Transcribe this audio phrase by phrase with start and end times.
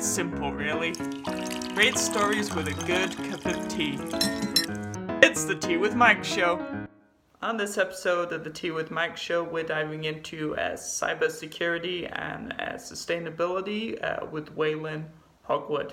[0.00, 0.92] It's simple, really.
[1.74, 3.98] Great stories with a good cup of tea.
[5.22, 6.86] It's the Tea with Mike show.
[7.42, 12.54] On this episode of the Tea with Mike show, we're diving into uh, cybersecurity and
[12.54, 15.04] uh, sustainability uh, with Waylon
[15.42, 15.92] Hogwood.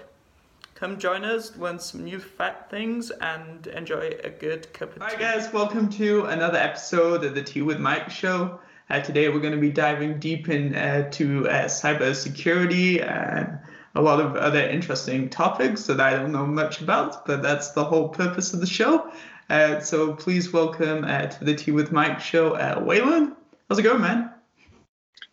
[0.73, 5.15] Come join us, learn some new fat things, and enjoy a good cup of tea.
[5.17, 8.57] Hi guys, welcome to another episode of the Tea with Mike show.
[8.89, 13.59] Uh, today we're going to be diving deep into uh, cybersecurity and
[13.97, 17.83] a lot of other interesting topics that I don't know much about, but that's the
[17.83, 19.11] whole purpose of the show.
[19.49, 23.35] Uh, so please welcome uh, to the Tea with Mike show, uh, Waylon.
[23.67, 24.31] How's it going, man?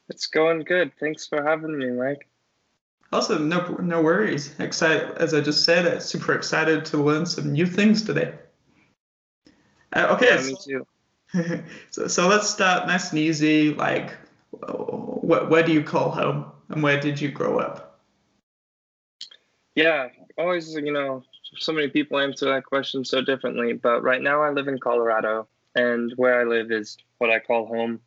[0.09, 0.93] It's going good.
[0.99, 2.27] Thanks for having me, Mike.
[3.13, 3.51] Awesome.
[3.51, 4.59] No, no worries.
[4.59, 8.33] Excited, as I just said, uh, super excited to learn some new things today.
[9.93, 10.37] Uh, okay.
[10.37, 11.63] Yeah, me too.
[11.91, 13.75] so, so let's start nice and easy.
[13.75, 14.17] Like,
[14.53, 17.94] where, where do you call home, and where did you grow up?
[19.75, 21.25] Yeah, always, you know,
[21.59, 23.73] so many people answer that question so differently.
[23.73, 27.67] But right now, I live in Colorado, and where I live is what I call
[27.67, 28.01] home.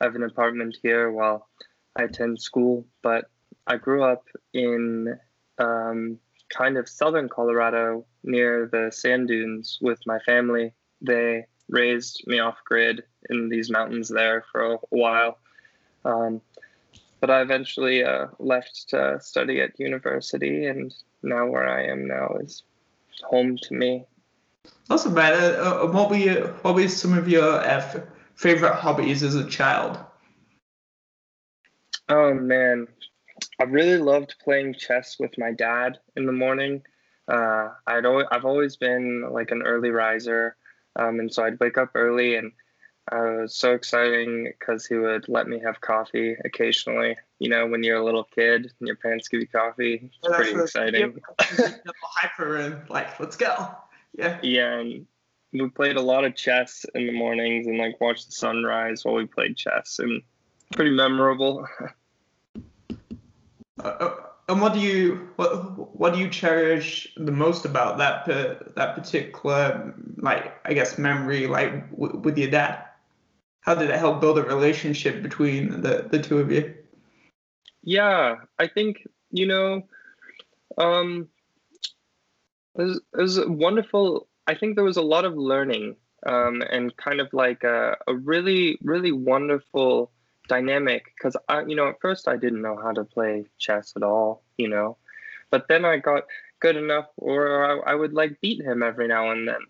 [0.00, 1.48] I have an apartment here while
[1.96, 3.30] I attend school, but
[3.66, 5.18] I grew up in
[5.58, 6.18] um,
[6.50, 10.72] kind of southern Colorado near the sand dunes with my family.
[11.00, 15.38] They raised me off grid in these mountains there for a while.
[16.04, 16.40] Um,
[17.20, 22.36] but I eventually uh, left to study at university, and now where I am now
[22.40, 22.62] is
[23.24, 24.04] home to me.
[24.90, 25.32] Awesome, man.
[25.32, 28.00] Uh, uh what were you, what were some of your uh,
[28.34, 29.98] favorite hobbies as a child?
[32.08, 32.86] Oh man,
[33.60, 36.82] I really loved playing chess with my dad in the morning.
[37.26, 40.56] Uh, I'd always, I've always been like an early riser,
[40.94, 42.52] um, and so I'd wake up early, and
[43.12, 47.16] uh, it was so exciting because he would let me have coffee occasionally.
[47.38, 50.36] You know, when you're a little kid and your parents give you coffee, it's yeah,
[50.36, 51.20] pretty exciting.
[52.02, 53.70] hyper and like, let's go.
[54.16, 54.38] Yeah.
[54.42, 55.06] Yeah, and
[55.52, 59.14] we played a lot of chess in the mornings and like watched the sunrise while
[59.14, 60.22] we played chess, and
[60.72, 61.66] pretty memorable.
[63.84, 64.16] Uh, uh,
[64.48, 68.94] and what do you what what do you cherish the most about that per, that
[68.94, 72.85] particular like I guess memory like w- with your dad?
[73.66, 76.72] How did it help build a relationship between the the two of you?
[77.82, 79.82] Yeah, I think you know,
[80.78, 81.28] um,
[82.78, 84.28] it was, it was wonderful.
[84.46, 88.14] I think there was a lot of learning um, and kind of like a, a
[88.14, 90.12] really really wonderful
[90.48, 94.04] dynamic because I, you know, at first I didn't know how to play chess at
[94.04, 94.96] all, you know,
[95.50, 96.22] but then I got
[96.60, 99.60] good enough, or I, I would like beat him every now and then,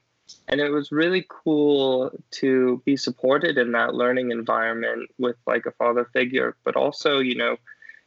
[0.49, 5.73] and it was really cool to be supported in that learning environment with like a
[5.73, 7.57] father figure, but also, you know,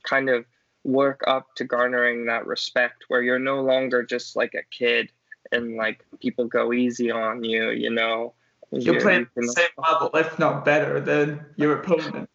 [0.04, 0.46] kind of
[0.84, 5.12] work up to garnering that respect where you're no longer just like a kid
[5.52, 8.34] and like people go easy on you, you know.
[8.72, 12.30] You're, you're playing you the same level, if not better, than your opponent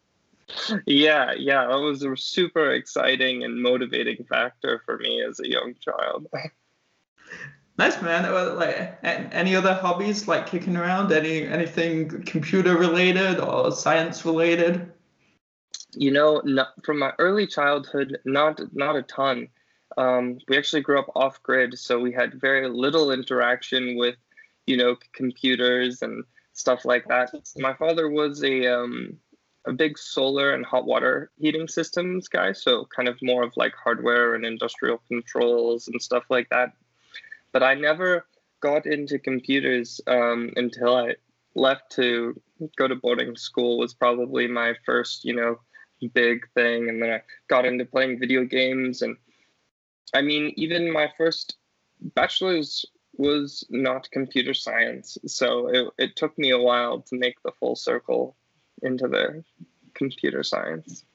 [0.85, 5.75] yeah, yeah, that was a super exciting and motivating factor for me as a young
[5.79, 6.27] child.
[7.77, 8.31] Nice man.
[8.55, 11.11] Like any other hobbies like kicking around?
[11.11, 14.91] Any anything computer related or science related?
[15.93, 19.49] You know, not, from my early childhood, not not a ton.
[19.97, 24.15] Um, we actually grew up off grid, so we had very little interaction with,
[24.67, 27.33] you know, computers and stuff like that.
[27.57, 29.17] My father was a um,
[29.67, 33.73] a big solar and hot water heating systems guy, so kind of more of like
[33.75, 36.71] hardware and industrial controls and stuff like that.
[37.55, 38.27] But I never
[38.59, 41.15] got into computers um, until I
[41.55, 42.37] left to
[42.77, 45.61] go to boarding school was probably my first, you know,
[46.13, 46.89] big thing.
[46.89, 49.01] And then I got into playing video games.
[49.01, 49.15] And
[50.13, 51.55] I mean, even my first
[52.13, 55.17] bachelor's was not computer science.
[55.25, 58.35] So it, it took me a while to make the full circle
[58.81, 59.45] into the
[59.93, 61.05] computer science.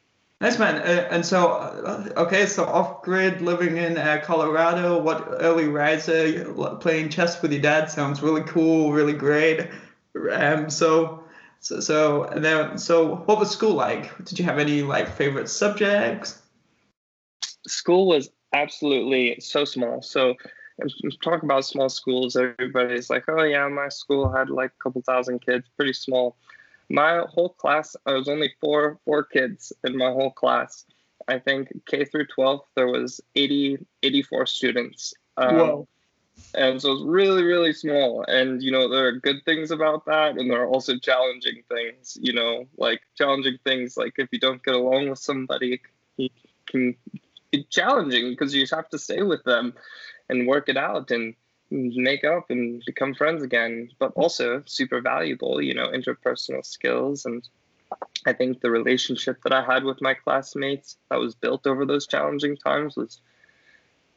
[0.40, 0.76] Nice man.
[0.76, 4.98] Uh, and so, uh, okay, so off grid, living in uh, Colorado.
[4.98, 6.50] What early riser
[6.80, 9.68] playing chess with your dad sounds really cool, really great.
[10.32, 11.24] Um, so,
[11.60, 14.16] so, so, and then, so, what was school like?
[14.24, 16.40] Did you have any like favorite subjects?
[17.66, 20.00] School was absolutely so small.
[20.00, 20.36] So,
[21.22, 22.34] talk about small schools.
[22.34, 26.38] Everybody's like, oh yeah, my school had like a couple thousand kids, pretty small
[26.90, 30.84] my whole class i was only four four kids in my whole class.
[31.28, 35.88] I think k through 12 there was 80 84 students um, Whoa.
[36.54, 38.24] and so it's really really small.
[38.26, 42.18] And you know there are good things about that and there are also challenging things
[42.20, 45.80] you know like challenging things like if you don't get along with somebody
[46.18, 46.32] it
[46.66, 46.96] can
[47.50, 49.74] be challenging because you have to stay with them
[50.28, 51.10] and work it out.
[51.10, 51.34] And
[51.70, 57.24] make up and become friends again, but also super valuable, you know, interpersonal skills.
[57.24, 57.48] And
[58.26, 62.06] I think the relationship that I had with my classmates that was built over those
[62.06, 63.20] challenging times was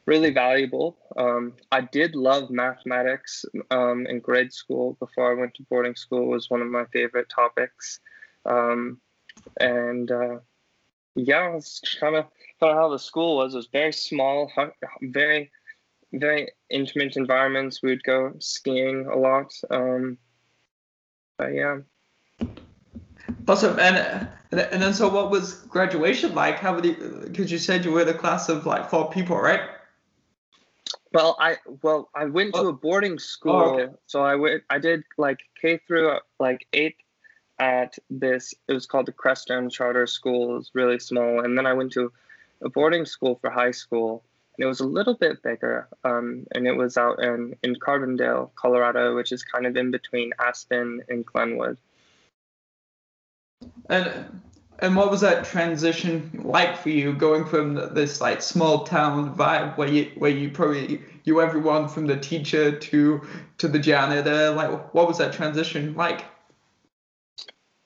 [0.06, 0.96] really valuable.
[1.16, 6.26] Um, I did love mathematics um, in grade school before I went to boarding school
[6.26, 8.00] was one of my favorite topics.
[8.44, 9.00] Um,
[9.60, 10.38] and uh,
[11.14, 12.26] yeah, it's kind of
[12.60, 13.54] kind of how the school was.
[13.54, 14.52] It was very small,
[15.00, 15.50] very
[16.12, 17.82] very intimate environments.
[17.82, 19.52] We would go skiing a lot.
[19.70, 20.18] Um,
[21.36, 21.78] but yeah.
[23.46, 23.78] Awesome.
[23.78, 26.58] And and then so what was graduation like?
[26.58, 26.92] How many?
[26.92, 29.60] Because you said you were the class of like four people, right?
[31.12, 32.68] Well, I well I went to oh.
[32.68, 33.92] a boarding school, oh, okay.
[34.06, 34.62] so I went.
[34.70, 37.00] I did like K through like eighth
[37.58, 38.54] at this.
[38.68, 40.52] It was called the Crestone Charter School.
[40.52, 42.12] It was really small, and then I went to
[42.62, 44.24] a boarding school for high school
[44.56, 45.88] and it was a little bit bigger.
[46.04, 50.32] Um, and it was out in, in Carbondale, Colorado, which is kind of in between
[50.38, 51.76] Aspen and Glenwood.
[53.88, 54.40] And
[54.80, 59.76] and what was that transition like for you, going from this like small town vibe
[59.76, 63.22] where you where you probably you everyone from the teacher to
[63.58, 64.50] to the janitor?
[64.50, 66.24] Like, what was that transition like?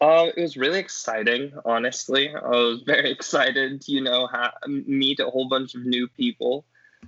[0.01, 2.33] Uh, it was really exciting, honestly.
[2.35, 6.65] I was very excited, to, you know, ha- meet a whole bunch of new people.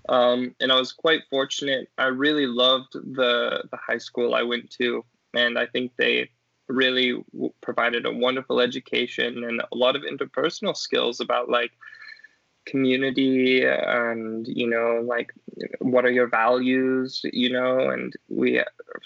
[0.08, 1.88] Um, and I was quite fortunate.
[1.98, 5.04] I really loved the, the high school I went to,
[5.34, 6.31] and I think they
[6.69, 11.72] really w- provided a wonderful education and a lot of interpersonal skills about like
[12.66, 15.32] community and you know like
[15.80, 17.90] what are your values you know?
[17.90, 18.62] And we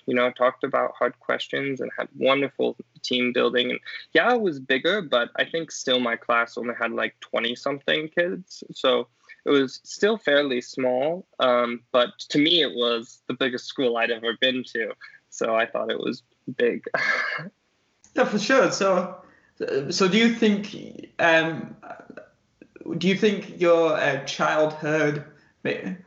[0.06, 3.70] you know talked about hard questions and had wonderful team building.
[3.70, 3.80] And
[4.12, 8.08] yeah it was bigger but i think still my class only had like 20 something
[8.08, 8.64] kids.
[8.72, 9.08] So
[9.44, 14.10] it was still fairly small um, but to me it was the biggest school i'd
[14.10, 14.92] ever been to.
[15.30, 16.22] So i thought it was
[16.56, 16.84] big.
[18.16, 18.70] Yeah for sure.
[18.70, 19.16] So
[19.90, 21.76] so do you think um,
[22.98, 25.24] do you think your uh, childhood,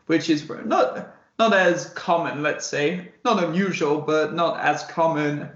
[0.06, 5.50] which is not not as common, let's say, not unusual, but not as common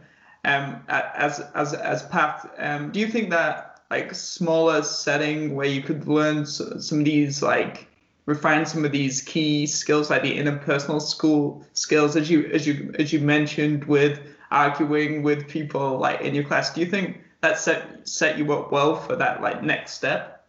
[0.45, 5.81] um, as as as path, um, do you think that like smaller setting where you
[5.81, 7.87] could learn some of these like
[8.25, 12.93] refine some of these key skills like the interpersonal school skills as you as you
[12.97, 14.19] as you mentioned with
[14.49, 16.73] arguing with people like in your class?
[16.73, 20.47] Do you think that set set you up well for that like next step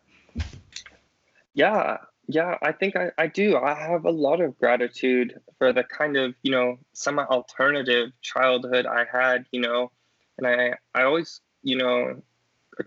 [1.54, 3.56] yeah, yeah, I think I, I do.
[3.56, 8.86] I have a lot of gratitude for the kind of, you know, semi alternative childhood
[8.86, 9.90] I had, you know,
[10.38, 12.22] and I, I always, you know,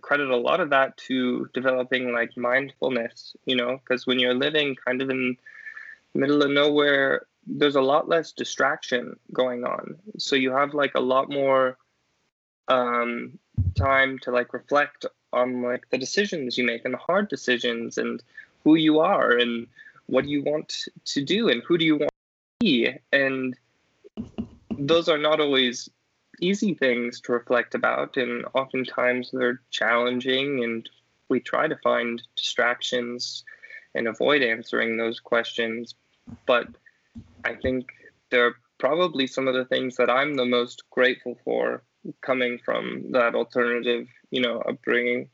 [0.01, 4.75] credit a lot of that to developing like mindfulness, you know, because when you're living
[4.75, 5.37] kind of in
[6.13, 9.97] middle of nowhere, there's a lot less distraction going on.
[10.17, 11.77] So you have like a lot more
[12.67, 13.37] um,
[13.77, 18.23] time to like reflect on like the decisions you make and the hard decisions and
[18.65, 19.67] who you are and
[20.07, 22.89] what do you want to do and who do you want to be.
[23.13, 23.55] And
[24.77, 25.89] those are not always
[26.41, 30.89] easy things to reflect about and oftentimes they're challenging and
[31.29, 33.45] we try to find distractions
[33.93, 35.95] and avoid answering those questions.
[36.45, 36.67] But
[37.45, 37.91] i think
[38.29, 41.83] they're probably some of the things that i'm the most grateful for
[42.21, 45.29] coming from that alternative you know upbringing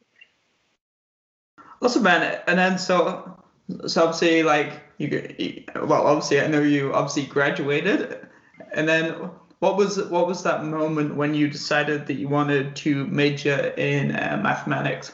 [1.81, 2.39] Awesome, man.
[2.47, 3.38] And then so,
[3.88, 8.27] so obviously, like you, well, obviously, I know you obviously graduated,
[8.73, 13.07] and then what was what was that moment when you decided that you wanted to
[13.07, 15.11] major in uh, mathematics?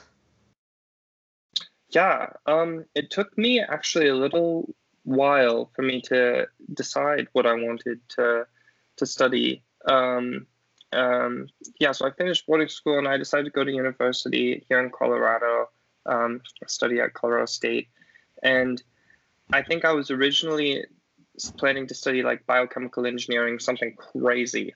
[1.89, 7.53] Yeah, um, it took me actually a little while for me to decide what I
[7.53, 8.45] wanted to
[8.97, 9.63] to study.
[9.87, 10.47] Um,
[10.91, 11.47] um,
[11.79, 14.89] yeah, so I finished boarding school and I decided to go to university here in
[14.89, 15.69] Colorado
[16.07, 17.89] um, study at Colorado State.
[18.43, 18.81] And
[19.51, 20.85] I think I was originally
[21.57, 24.73] planning to study like biochemical engineering, something crazy.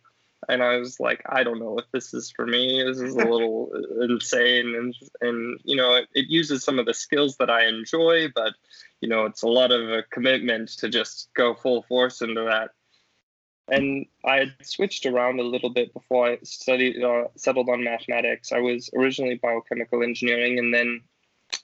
[0.50, 2.84] And I was like, I don't know if this is for me.
[2.84, 3.70] This is a little
[4.02, 4.76] insane.
[4.76, 8.54] And, and you know, it, it uses some of the skills that I enjoy, but,
[9.02, 12.72] you know, it's a lot of a commitment to just go full force into that.
[13.68, 18.52] And I had switched around a little bit before I studied, uh, settled on mathematics.
[18.52, 21.02] I was originally biochemical engineering, and then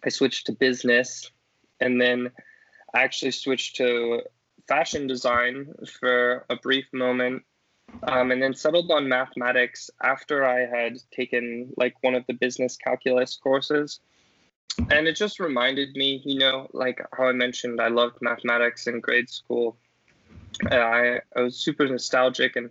[0.04, 1.32] I switched to business,
[1.80, 2.32] and then
[2.94, 4.22] I actually switched to
[4.68, 7.44] fashion design for a brief moment,
[8.04, 12.76] um, and then settled on mathematics after I had taken like one of the business
[12.76, 14.00] calculus courses.
[14.92, 19.00] and it just reminded me, you know, like how I mentioned, I loved mathematics in
[19.00, 19.78] grade school.
[20.70, 22.70] I, I was super nostalgic, and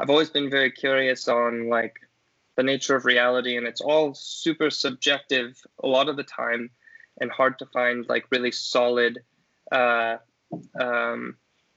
[0.00, 2.00] I've always been very curious on like
[2.56, 6.70] the nature of reality, and it's all super subjective a lot of the time,
[7.20, 9.20] and hard to find like really solid
[9.72, 10.16] uh,
[10.80, 11.36] um,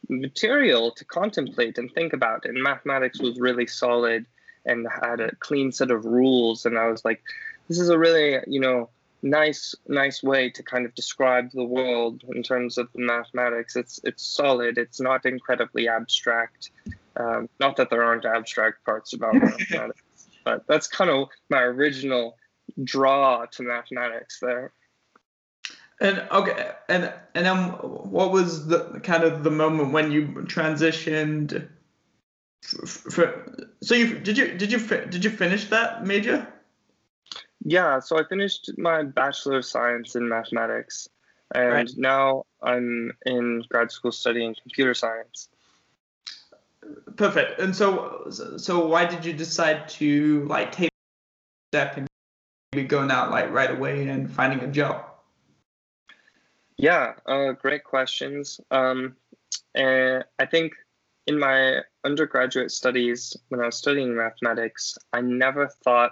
[0.10, 2.46] material to contemplate and think about.
[2.46, 4.26] And mathematics was really solid
[4.66, 7.22] and had a clean set of rules, and I was like,
[7.68, 8.90] this is a really, you know,
[9.24, 13.76] nice nice way to kind of describe the world in terms of the mathematics.
[13.76, 14.78] It's it's solid.
[14.78, 16.72] It's not incredibly abstract.
[17.16, 20.04] Um, not that there aren't abstract parts about mathematics
[20.48, 22.38] but that's kind of my original
[22.84, 24.72] draw to mathematics there
[26.00, 27.58] and okay and and then
[28.16, 31.68] what was the kind of the moment when you transitioned
[32.62, 36.48] for, so you did you did you did you finish that major
[37.66, 41.10] yeah, so I finished my Bachelor of Science in Mathematics,
[41.54, 41.90] and right.
[41.98, 45.50] now I'm in grad school studying computer science.
[47.16, 47.60] Perfect.
[47.60, 48.28] And so,
[48.58, 50.92] so why did you decide to like take
[51.72, 52.08] step and
[52.74, 55.04] maybe going out like right away and finding a job?
[56.78, 58.62] Yeah, uh, great questions.
[58.70, 59.16] Um,
[59.74, 60.74] and I think
[61.26, 66.12] in my undergraduate studies, when I was studying mathematics, I never thought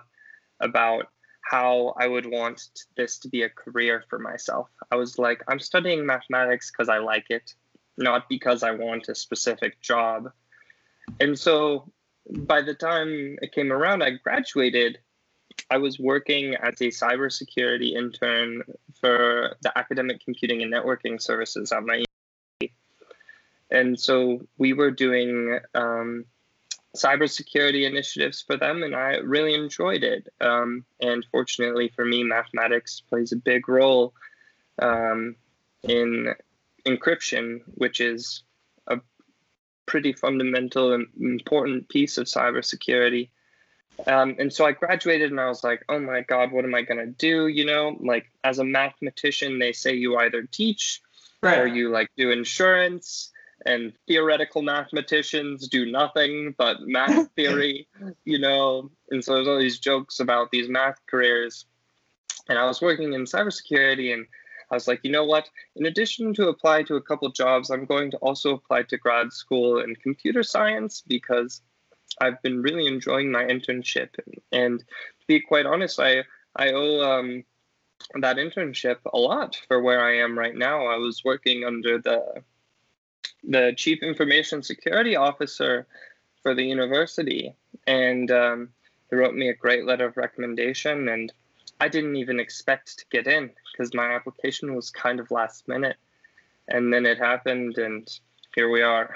[0.60, 1.08] about
[1.42, 4.68] how I would want this to be a career for myself.
[4.92, 7.54] I was like, I'm studying mathematics because I like it,
[7.98, 10.32] not because I want a specific job.
[11.20, 11.92] And so
[12.30, 15.00] by the time it came around, I graduated.
[15.70, 18.64] I was working as a cybersecurity intern
[19.00, 22.04] for the academic computing and networking services at my
[22.62, 22.78] university.
[23.72, 26.26] And so we were doing um,
[26.96, 30.28] cybersecurity initiatives for them, and I really enjoyed it.
[30.42, 34.14] Um, and fortunately for me, mathematics plays a big role
[34.82, 35.36] um,
[35.84, 36.34] in
[36.86, 38.44] encryption, which is
[39.86, 43.30] pretty fundamental and important piece of cybersecurity.
[44.08, 46.82] Um, and so I graduated and I was like, oh my God, what am I
[46.82, 47.48] going to do?
[47.48, 51.02] You know, like as a mathematician, they say you either teach
[51.42, 51.60] right.
[51.60, 53.32] or you like do insurance
[53.66, 57.88] and theoretical mathematicians do nothing but math theory,
[58.26, 58.92] you know.
[59.10, 61.66] And so there's all these jokes about these math careers.
[62.48, 64.28] And I was working in cybersecurity and
[64.72, 65.50] I was like, you know what?
[65.76, 69.32] In addition to apply to a couple jobs, I'm going to also apply to grad
[69.32, 71.62] school in computer science because
[72.22, 74.10] I've been really enjoying my internship.
[74.52, 76.24] And to be quite honest, I
[76.56, 77.44] I owe um,
[78.22, 80.88] that internship a lot for where I am right now.
[80.88, 82.44] I was working under the
[83.44, 85.88] the chief information security officer
[86.42, 87.56] for the university,
[87.86, 88.70] and um,
[89.10, 91.10] he wrote me a great letter of recommendation.
[91.10, 91.32] And
[91.80, 95.98] I didn't even expect to get in because my application was kind of last minute,
[96.68, 98.08] and then it happened, and
[98.54, 99.14] here we are.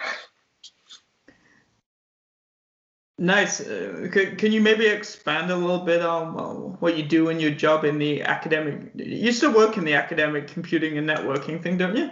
[3.20, 3.60] Nice.
[3.60, 7.52] Uh, can, can you maybe expand a little bit on what you do in your
[7.52, 8.92] job in the academic?
[8.96, 12.12] You still work in the academic computing and networking thing, don't you?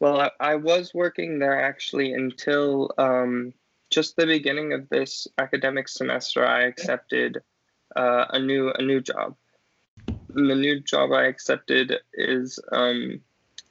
[0.00, 3.52] Well, I, I was working there actually until um,
[3.90, 6.46] just the beginning of this academic semester.
[6.46, 7.42] I accepted
[7.98, 9.34] uh, a new a new job.
[10.34, 13.20] And the new job I accepted is um,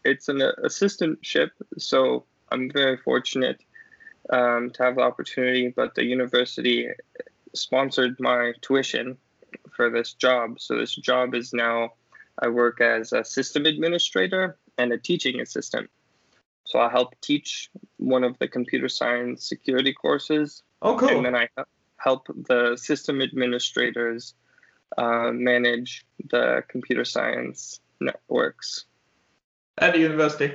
[0.04, 3.62] it's an assistantship, so I'm very fortunate
[4.30, 5.74] um, to have the opportunity.
[5.76, 6.90] But the university
[7.54, 9.18] sponsored my tuition
[9.76, 11.94] for this job, so this job is now
[12.40, 15.90] I work as a system administrator and a teaching assistant.
[16.66, 20.64] So I help teach one of the computer science security courses.
[20.82, 21.10] Oh, cool.
[21.10, 21.48] And then I
[21.98, 24.34] help the system administrators
[24.98, 28.86] uh, manage the computer science networks.
[29.78, 30.54] At the university?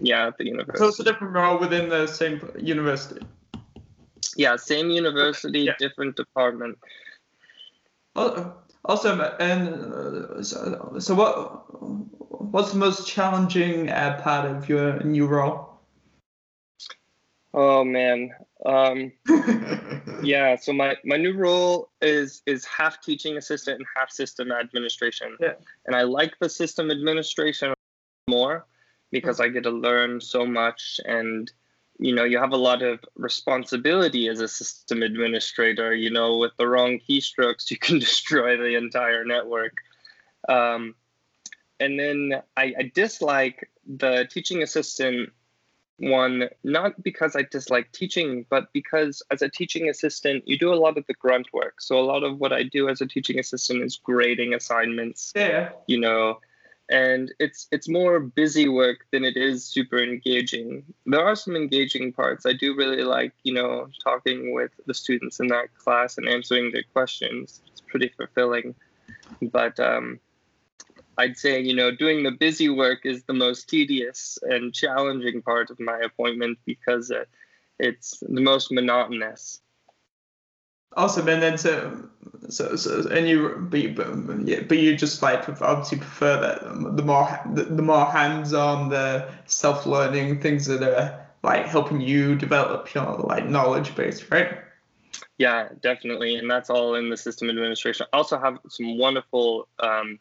[0.00, 0.78] Yeah, at the university.
[0.78, 3.20] So it's a different role within the same university?
[4.36, 5.74] Yeah, same university, yeah.
[5.78, 6.78] different department.
[8.16, 8.54] Oh,
[8.84, 9.20] awesome.
[9.38, 11.72] And uh, so, so what
[12.52, 15.68] what's the most challenging uh, part of your new role?
[17.54, 18.30] Oh man,
[18.64, 19.12] um,
[20.22, 20.56] yeah.
[20.56, 25.36] So my my new role is is half teaching assistant and half system administration.
[25.40, 25.54] Yeah.
[25.86, 27.74] And I like the system administration
[28.28, 28.66] more
[29.10, 31.50] because I get to learn so much and
[31.98, 36.52] you know you have a lot of responsibility as a system administrator you know with
[36.58, 39.76] the wrong keystrokes you can destroy the entire network
[40.48, 40.94] um,
[41.78, 45.30] and then I, I dislike the teaching assistant
[46.02, 50.74] one not because I dislike teaching, but because as a teaching assistant, you do a
[50.74, 51.80] lot of the grunt work.
[51.80, 55.32] So a lot of what I do as a teaching assistant is grading assignments.
[55.36, 55.70] Yeah.
[55.86, 56.40] You know,
[56.90, 60.84] and it's it's more busy work than it is super engaging.
[61.06, 62.46] There are some engaging parts.
[62.46, 66.72] I do really like, you know, talking with the students in that class and answering
[66.72, 67.62] their questions.
[67.68, 68.74] It's pretty fulfilling.
[69.40, 70.18] But um
[71.18, 75.70] I'd say, you know, doing the busy work is the most tedious and challenging part
[75.70, 77.28] of my appointment because it,
[77.78, 79.60] it's the most monotonous.
[80.94, 82.08] Awesome, and then so,
[82.50, 86.96] so, so and you, but you, but, yeah, but you just like obviously prefer that
[86.96, 92.92] the more the, the more hands-on, the self-learning things that are like helping you develop
[92.92, 94.58] your like knowledge base, right?
[95.38, 98.06] Yeah, definitely, and that's all in the system administration.
[98.12, 100.18] I also have some wonderful um,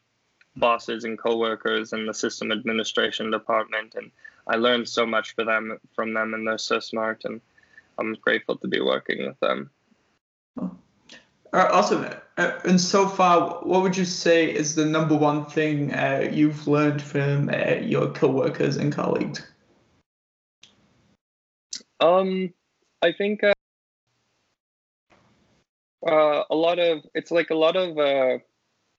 [0.56, 4.12] bosses and coworkers and the system administration department, and
[4.48, 7.42] I learned so much for them from them, and they're so smart, and
[7.98, 9.70] I'm grateful to be working with them.
[10.60, 10.76] Oh.
[11.54, 12.06] Uh, awesome.
[12.38, 16.66] Uh, and so far, what would you say is the number one thing uh, you've
[16.66, 19.46] learned from uh, your coworkers and colleagues?
[22.00, 22.54] Um,
[23.02, 23.54] I think uh,
[26.08, 28.42] uh, a lot of it's like a lot of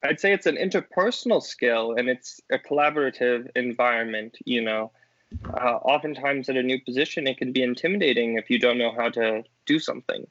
[0.02, 4.92] I'd say it's an interpersonal skill and it's a collaborative environment, you know.
[5.54, 9.08] Uh, oftentimes at a new position, it can be intimidating if you don't know how
[9.10, 10.26] to do something.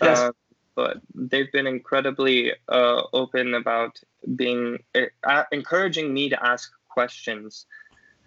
[0.00, 0.18] Yes.
[0.18, 0.32] Uh,
[0.74, 3.98] but they've been incredibly uh, open about
[4.36, 7.66] being uh, encouraging me to ask questions.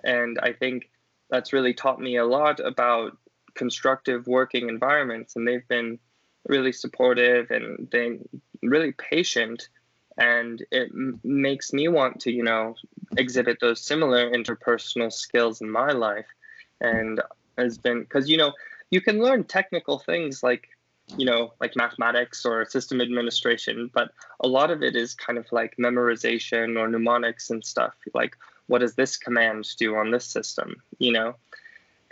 [0.03, 0.89] And I think
[1.29, 3.17] that's really taught me a lot about
[3.55, 5.35] constructive working environments.
[5.35, 5.97] And they've been
[6.47, 8.19] really supportive and they
[8.61, 9.69] really patient
[10.17, 12.75] and it m- makes me want to you know
[13.17, 16.27] exhibit those similar interpersonal skills in my life.
[16.79, 17.21] And
[17.57, 18.53] has been because you know
[18.89, 20.69] you can learn technical things like
[21.17, 25.45] you know like mathematics or system administration but a lot of it is kind of
[25.51, 28.35] like memorization or mnemonics and stuff like
[28.67, 31.35] what does this command do on this system you know?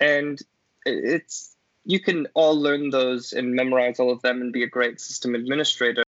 [0.01, 0.41] And
[0.85, 4.99] it's you can all learn those and memorize all of them and be a great
[4.99, 6.03] system administrator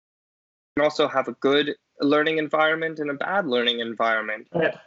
[0.75, 4.47] can also have a good learning environment and a bad learning environment.
[4.55, 4.77] Yeah.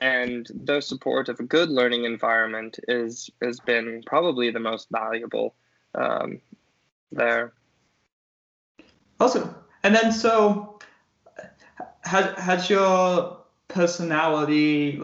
[0.00, 5.54] And the support of a good learning environment is has been probably the most valuable
[5.94, 6.40] um,
[7.12, 7.52] there.
[9.18, 9.54] Awesome.
[9.82, 10.78] And then so
[12.04, 15.02] has has your personality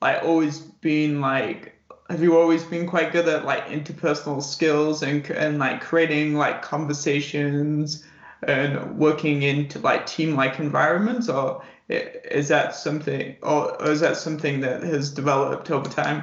[0.00, 1.74] like always been like
[2.08, 6.62] have you always been quite good at like interpersonal skills and and like creating like
[6.62, 8.04] conversations
[8.42, 14.60] and working into like team like environments or is that something or is that something
[14.60, 16.22] that has developed over time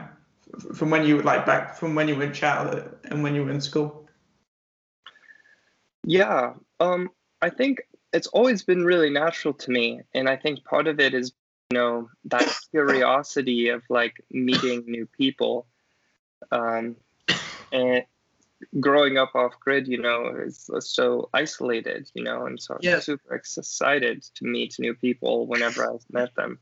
[0.73, 3.43] from when you were like back from when you were in childhood and when you
[3.43, 4.07] were in school?
[6.05, 7.09] Yeah um
[7.41, 7.81] i think
[8.13, 11.33] it's always been really natural to me and i think part of it is
[11.71, 15.65] you know that curiosity of like meeting new people
[16.51, 16.95] um
[17.71, 18.05] and
[18.79, 22.77] growing up off grid, you know, is so isolated, you know, and so.
[22.93, 26.59] I'm super excited to meet new people whenever I've met them.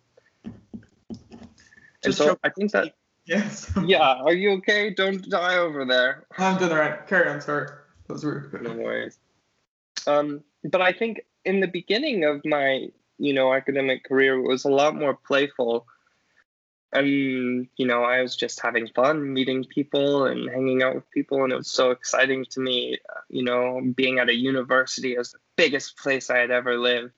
[2.04, 3.72] And so I think that yes.
[3.86, 4.94] yeah, are you okay?
[4.94, 6.26] Don't die over there.
[6.38, 7.06] I'm doing all right.
[7.08, 7.68] Carry on, sorry.
[8.08, 8.62] That was rude.
[8.62, 9.18] No worries.
[10.06, 12.88] Um, but I think in the beginning of my,
[13.18, 15.86] you know, academic career, it was a lot more playful
[16.93, 21.43] and you know i was just having fun meeting people and hanging out with people
[21.43, 22.97] and it was so exciting to me
[23.29, 27.12] you know being at a university was the biggest place i had ever lived.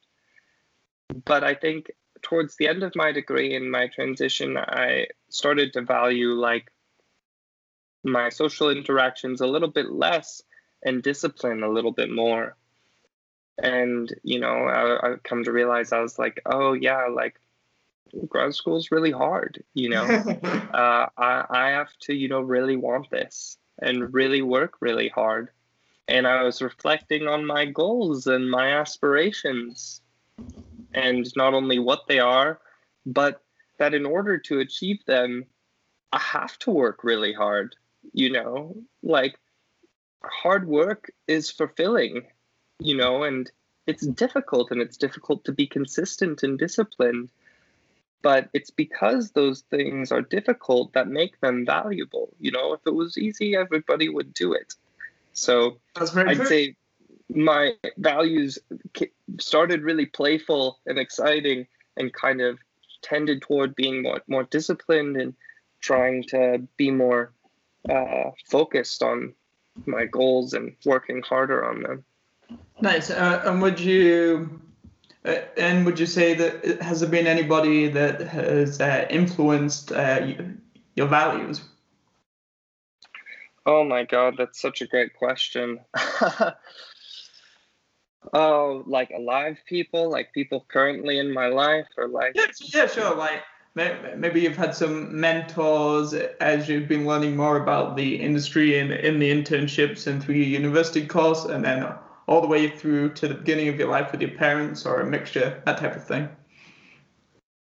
[1.25, 5.81] But i think towards the end of my degree and my transition i started to
[5.81, 6.71] value like
[8.03, 10.41] my social interactions a little bit less
[10.83, 12.55] and discipline a little bit more.
[13.57, 17.39] And you know I, I come to realize i was like oh yeah like
[18.29, 20.05] grad school is really hard you know?
[20.75, 25.49] Uh, I, I have to you know really want this and really work really hard.
[26.07, 30.01] And i was reflecting on my goals and my aspirations
[30.93, 32.59] and not only what they are
[33.05, 33.41] but
[33.79, 35.45] that in order to achieve them
[36.11, 37.75] i have to work really hard
[38.13, 38.75] you know?
[39.03, 39.39] Like
[40.23, 42.23] hard work is fulfilling
[42.79, 43.51] you know and
[43.87, 47.29] it's difficult and it's difficult to be consistent and disciplined
[48.21, 52.33] but it's because those things are difficult that make them valuable.
[52.39, 54.73] You know, if it was easy, everybody would do it.
[55.33, 56.45] So I'd true.
[56.45, 56.75] say
[57.29, 58.59] my values
[59.39, 62.59] started really playful and exciting and kind of
[63.01, 65.33] tended toward being more, more disciplined and
[65.79, 67.31] trying to be more
[67.89, 69.33] uh, focused on
[69.85, 72.03] my goals and working harder on them.
[72.81, 73.09] Nice.
[73.09, 74.61] Uh, and would you
[75.25, 80.27] and would you say that has there been anybody that has uh, influenced uh,
[80.95, 81.61] your values?
[83.65, 85.79] Oh my God, that's such a great question.
[88.33, 93.15] oh, like alive people, like people currently in my life, or like yeah, yeah, sure.
[93.15, 93.41] Like
[93.73, 99.17] maybe you've had some mentors as you've been learning more about the industry and in
[99.19, 101.91] the internships and through your university course, and then
[102.27, 105.05] all the way through to the beginning of your life with your parents, or a
[105.05, 106.29] mixture, that type of thing.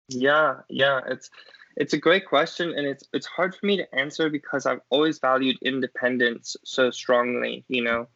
[0.09, 1.31] Yeah, yeah, it's
[1.77, 5.19] it's a great question, and it's it's hard for me to answer because I've always
[5.19, 7.65] valued independence so strongly.
[7.69, 8.09] You know,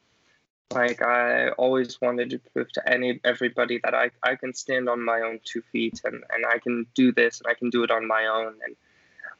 [0.70, 5.02] like I always wanted to prove to any everybody that I, I can stand on
[5.04, 7.90] my own two feet and, and I can do this and I can do it
[7.90, 8.76] on my own and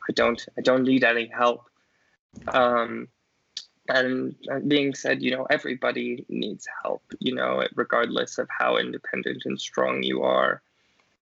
[0.09, 1.65] I don't I don't need any help.
[2.49, 3.09] Um,
[3.89, 4.35] and
[4.67, 10.03] being said, you know, everybody needs help, you know, regardless of how independent and strong
[10.03, 10.63] you are.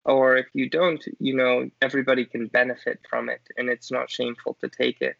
[0.05, 4.57] Or if you don't, you know, everybody can benefit from it and it's not shameful
[4.61, 5.16] to take it.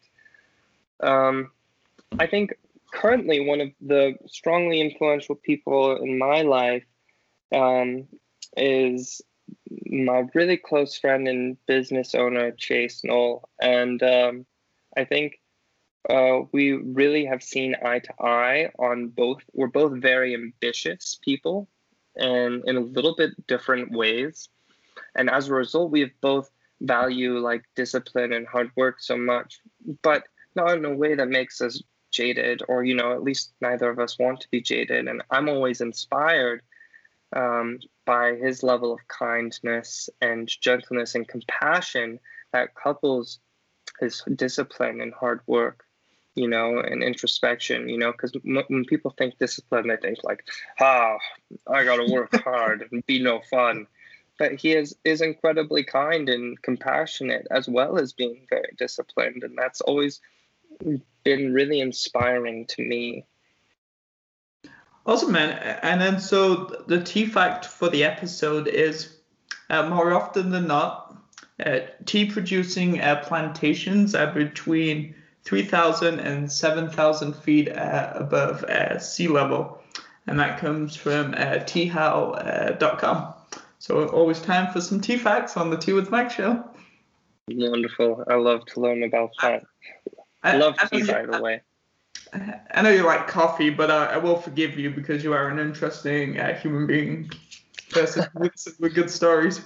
[1.01, 1.51] Um,
[2.19, 2.57] I think
[2.93, 6.85] currently one of the strongly influential people in my life
[7.53, 8.07] um,
[8.55, 9.21] is
[9.85, 14.45] my really close friend and business owner Chase Knoll, and um,
[14.95, 15.39] I think
[16.09, 19.41] uh, we really have seen eye to eye on both.
[19.53, 21.67] We're both very ambitious people,
[22.15, 24.49] and in a little bit different ways,
[25.15, 26.49] and as a result, we have both
[26.81, 29.59] value like discipline and hard work so much,
[30.03, 30.23] but
[30.55, 31.81] not in a way that makes us
[32.11, 35.07] jaded, or you know, at least neither of us want to be jaded.
[35.07, 36.61] And I'm always inspired
[37.35, 42.19] um, by his level of kindness and gentleness and compassion
[42.53, 43.39] that couples
[43.99, 45.83] his discipline and hard work
[46.37, 50.47] you know, and introspection, you know, because m- when people think discipline, they think like,
[50.79, 51.17] ah,
[51.67, 53.87] I got to work hard and be no fun.
[54.37, 59.57] But he is is incredibly kind and compassionate as well as being very disciplined, and
[59.57, 60.21] that's always
[61.23, 63.25] been really inspiring to me.
[65.07, 65.51] Awesome, man.
[65.81, 69.17] And then so the tea fact for the episode is
[69.69, 71.17] uh, more often than not,
[71.65, 75.15] uh, tea producing uh, plantations are between
[75.47, 79.81] 3,000 and 7,000 feet uh, above uh, sea level.
[80.27, 83.33] And that comes from uh, teahow.com.
[83.79, 86.69] So always time for some tea facts on the Tea with Mike show.
[87.49, 88.25] Wonderful.
[88.27, 89.63] I love to learn about that.
[90.43, 91.61] I, I love I, tea, by the way.
[92.73, 95.59] I know you like coffee, but I, I will forgive you because you are an
[95.59, 97.31] interesting uh, human being
[97.89, 99.61] person with, with good stories.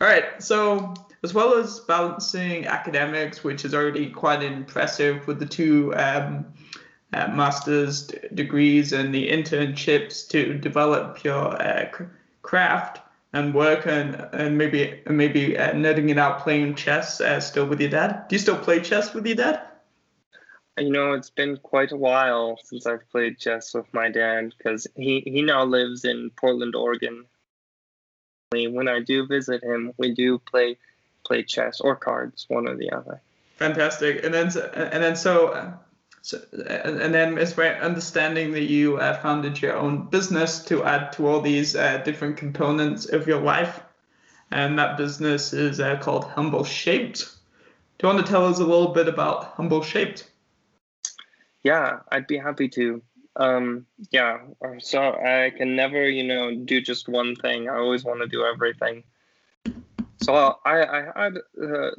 [0.00, 5.46] All right, so as well as balancing academics, which is already quite impressive with the
[5.46, 6.46] two um,
[7.12, 11.90] uh, master's d- degrees and the internships to develop your uh,
[12.42, 13.00] craft
[13.32, 17.90] and work and, and maybe maybe uh, it out playing chess uh, still with your
[17.90, 18.28] dad.
[18.28, 19.62] Do you still play chess with your dad?
[20.78, 24.86] You know, it's been quite a while since I've played chess with my dad because
[24.94, 27.24] he, he now lives in Portland, Oregon.
[28.50, 30.78] When I do visit him, we do play
[31.24, 33.20] play chess or cards, one or the other.
[33.56, 34.24] Fantastic.
[34.24, 35.74] And then and then so.
[36.22, 41.12] So, and then it's very understanding that you uh, founded your own business to add
[41.12, 43.80] to all these uh, different components of your life.
[44.50, 47.36] And that business is uh, called Humble Shapes.
[47.98, 50.24] Do you want to tell us a little bit about Humble Shapes?
[51.62, 53.02] Yeah, I'd be happy to.
[53.36, 54.38] Um, yeah,
[54.78, 57.68] so I can never, you know, do just one thing.
[57.68, 59.04] I always want to do everything.
[60.18, 61.90] So I, I had uh,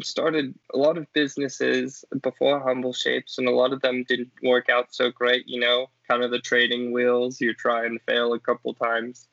[0.00, 4.68] started a lot of businesses before Humble Shapes, and a lot of them didn't work
[4.68, 5.48] out so great.
[5.48, 7.40] You know, kind of the trading wheels.
[7.40, 9.26] You try and fail a couple times.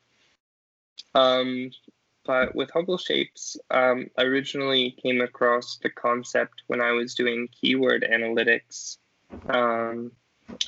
[1.13, 1.69] Um,
[2.25, 7.47] but with Humble Shapes, um, I originally came across the concept when I was doing
[7.49, 8.97] keyword analytics.
[9.47, 10.11] Um,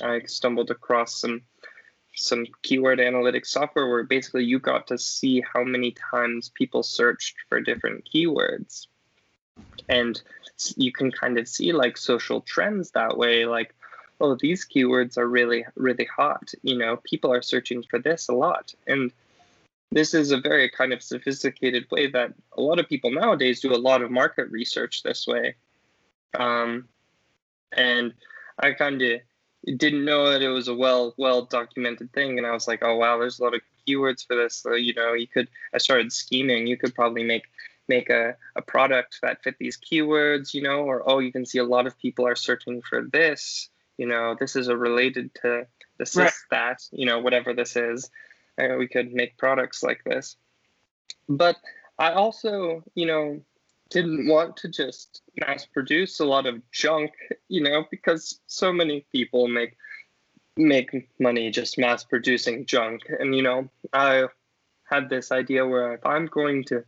[0.02, 1.42] I stumbled across some
[2.14, 7.36] some keyword analytics software where basically you got to see how many times people searched
[7.48, 8.88] for different keywords.
[9.88, 10.20] And
[10.76, 13.74] you can kind of see like social trends that way, like,
[14.20, 16.52] oh, these keywords are really, really hot.
[16.62, 18.74] You know, people are searching for this a lot.
[18.86, 19.12] And
[19.90, 23.74] this is a very kind of sophisticated way that a lot of people nowadays do
[23.74, 25.54] a lot of market research this way.
[26.38, 26.88] Um,
[27.72, 28.12] and
[28.58, 29.20] I kind of
[29.76, 32.96] didn't know that it was a well well documented thing and i was like oh
[32.96, 36.12] wow there's a lot of keywords for this so you know you could i started
[36.12, 37.44] scheming you could probably make
[37.88, 41.58] make a, a product that fit these keywords, you know, or oh, you can see
[41.58, 45.66] a lot of people are searching for this, you know, this is a related to
[45.98, 46.28] this right.
[46.28, 48.10] is that, you know, whatever this is.
[48.60, 50.36] Uh, we could make products like this.
[51.28, 51.56] But
[51.98, 53.40] I also, you know,
[53.90, 57.12] didn't want to just mass produce a lot of junk,
[57.48, 59.76] you know, because so many people make
[60.56, 63.02] make money just mass producing junk.
[63.18, 64.26] And you know, I
[64.84, 66.84] had this idea where if I'm going to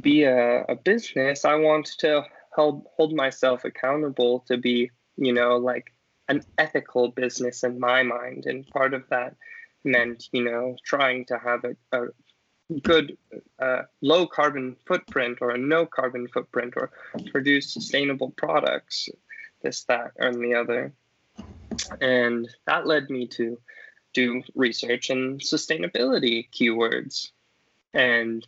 [0.00, 5.56] be a, a business, I want to hold hold myself accountable to be, you know,
[5.56, 5.92] like
[6.28, 8.46] an ethical business in my mind.
[8.46, 9.36] And part of that
[9.84, 12.08] meant, you know, trying to have a, a
[12.82, 13.16] good
[13.60, 16.90] uh, low carbon footprint or a no carbon footprint or
[17.30, 19.08] produce sustainable products,
[19.62, 20.92] this, that, and the other.
[22.00, 23.58] And that led me to
[24.12, 27.30] do research in sustainability keywords.
[27.94, 28.46] And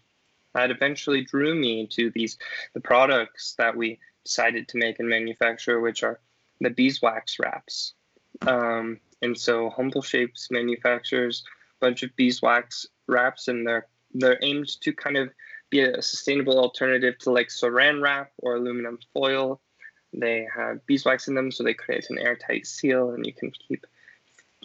[0.55, 2.39] that eventually drew me to these
[2.75, 6.19] the products that we decided to make and manufacture, which are
[6.61, 7.95] the beeswax wraps.
[8.47, 11.45] Um, and so Humble Shapes manufactures
[11.81, 15.31] a bunch of beeswax wraps, and they're they're aimed to kind of
[15.71, 19.61] be a sustainable alternative to like saran wrap or aluminum foil.
[20.13, 23.87] They have beeswax in them, so they create an airtight seal, and you can keep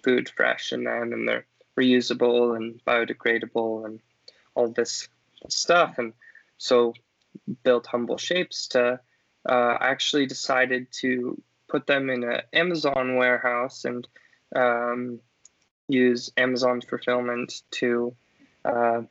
[0.03, 1.45] food fresh in them, and they're
[1.77, 3.99] reusable and biodegradable and
[4.55, 5.09] all this
[5.49, 5.97] stuff.
[5.97, 6.13] And
[6.57, 6.93] so,
[7.63, 8.99] built humble shapes to
[9.49, 14.07] uh, actually decided to put them in an Amazon warehouse and
[14.55, 15.19] um,
[15.87, 18.15] use Amazon fulfillment to
[18.63, 19.01] uh,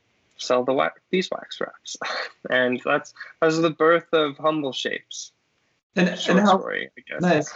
[0.43, 1.97] sell the wax, beeswax wraps,
[2.49, 5.31] and that's that's the birth of Humble Shapes.
[5.95, 7.21] And, and how, story, I guess.
[7.21, 7.53] Nice.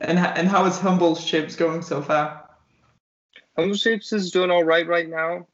[0.00, 2.48] And and how is Humble Shapes going so far?
[3.56, 5.46] Humble Shapes is doing all right right now.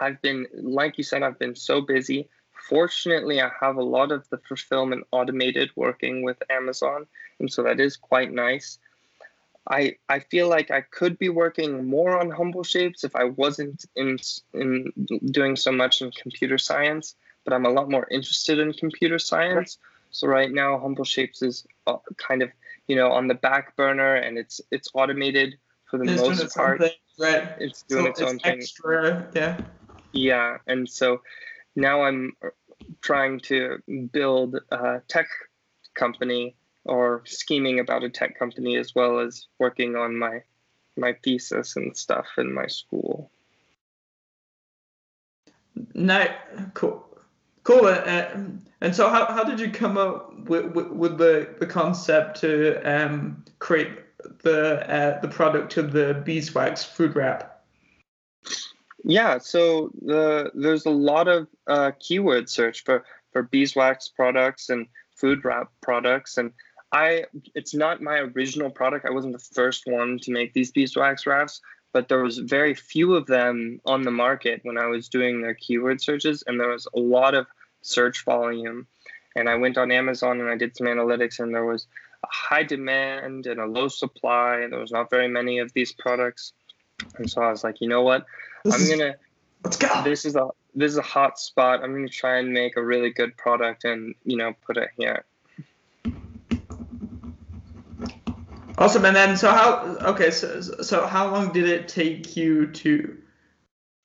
[0.00, 2.28] I've been, like you said, I've been so busy.
[2.68, 7.06] Fortunately, I have a lot of the fulfillment automated working with Amazon,
[7.38, 8.78] and so that is quite nice.
[9.70, 13.84] I I feel like I could be working more on humble shapes if I wasn't
[13.94, 14.18] in
[14.52, 14.92] in
[15.30, 19.78] doing so much in computer science, but I'm a lot more interested in computer science.
[20.10, 22.50] So right now, humble shapes is uh, kind of
[22.88, 25.56] you know on the back burner, and it's it's automated
[25.88, 26.80] for the it's most part.
[27.18, 27.48] Right.
[27.58, 29.42] It's doing so its, it's own extra, thing.
[29.42, 29.60] Yeah.
[30.12, 31.20] Yeah, and so
[31.76, 32.32] now I'm
[33.00, 33.78] trying to
[34.12, 35.28] build a tech
[35.94, 40.42] company or scheming about a tech company as well as working on my
[40.96, 43.30] my thesis and stuff in my school.
[45.94, 46.26] No,
[46.74, 47.06] cool,
[47.62, 47.86] cool.
[47.86, 48.26] Uh,
[48.80, 52.80] and so, how, how did you come up with, with, with the, the concept to
[52.82, 53.90] um, create
[54.42, 57.62] the uh, the product of the beeswax food wrap?
[59.04, 64.86] Yeah, so the there's a lot of uh, keyword search for for beeswax products and
[65.14, 66.52] food wrap products, and
[66.92, 67.24] I
[67.54, 69.06] it's not my original product.
[69.06, 71.60] I wasn't the first one to make these beeswax wraps,
[71.92, 75.54] but there was very few of them on the market when I was doing the
[75.54, 77.46] keyword searches, and there was a lot of
[77.82, 78.86] search volume.
[79.36, 81.86] And I went on Amazon and I did some analytics, and there was
[82.24, 85.92] a high demand and a low supply, and there was not very many of these
[85.92, 86.52] products.
[87.16, 88.26] And so I was like, you know what?
[88.64, 89.14] This I'm gonna.
[89.62, 90.02] Let's go.
[90.02, 91.82] This is a this is a hot spot.
[91.82, 95.24] I'm gonna try and make a really good product and you know put it here.
[98.80, 99.04] Awesome.
[99.04, 99.98] And then, so how?
[100.00, 103.18] Okay, so so how long did it take you to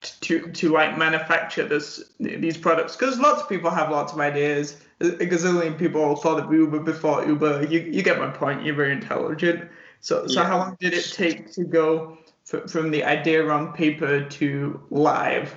[0.01, 2.97] to to like manufacture this these products?
[2.97, 4.75] Because lots of people have lots of ideas.
[4.99, 7.67] A gazillion people thought of Uber before Uber.
[7.67, 8.65] You you get my point.
[8.65, 9.69] You're very intelligent.
[10.01, 10.47] So so yeah.
[10.47, 12.17] how long did it take to go
[12.53, 15.55] f- from the idea on paper to live?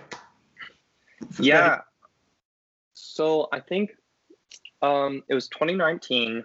[1.40, 1.80] Yeah.
[2.94, 3.90] So I think
[4.80, 6.44] um, it was 2019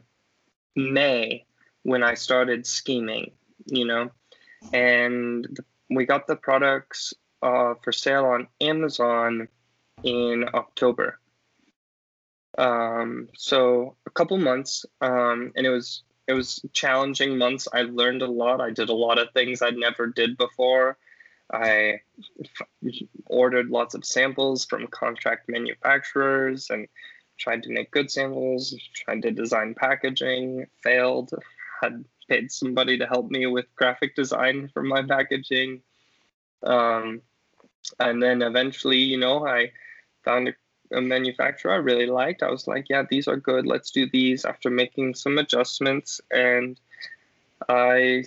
[0.75, 1.45] May
[1.83, 3.31] when I started scheming,
[3.65, 4.09] you know,
[4.71, 5.45] and
[5.89, 9.47] we got the products uh, for sale on Amazon
[10.03, 11.19] in October.
[12.57, 17.67] Um, so a couple months, um, and it was it was challenging months.
[17.73, 18.61] I learned a lot.
[18.61, 20.97] I did a lot of things I'd never did before.
[21.51, 21.99] I
[23.25, 26.87] ordered lots of samples from contract manufacturers and
[27.37, 28.73] tried to make good samples.
[28.93, 31.33] Tried to design packaging, failed
[31.83, 35.81] had paid somebody to help me with graphic design for my packaging.
[36.63, 37.21] Um,
[37.99, 39.71] and then eventually, you know, I
[40.23, 42.41] found a, a, manufacturer I really liked.
[42.41, 43.65] I was like, yeah, these are good.
[43.65, 46.21] Let's do these after making some adjustments.
[46.31, 46.79] And
[47.67, 48.23] I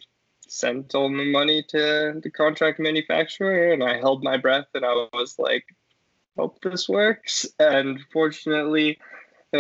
[0.47, 5.07] sent all my money to the contract manufacturer and I held my breath and I
[5.15, 5.65] was like,
[6.37, 7.47] hope this works.
[7.59, 8.99] And fortunately,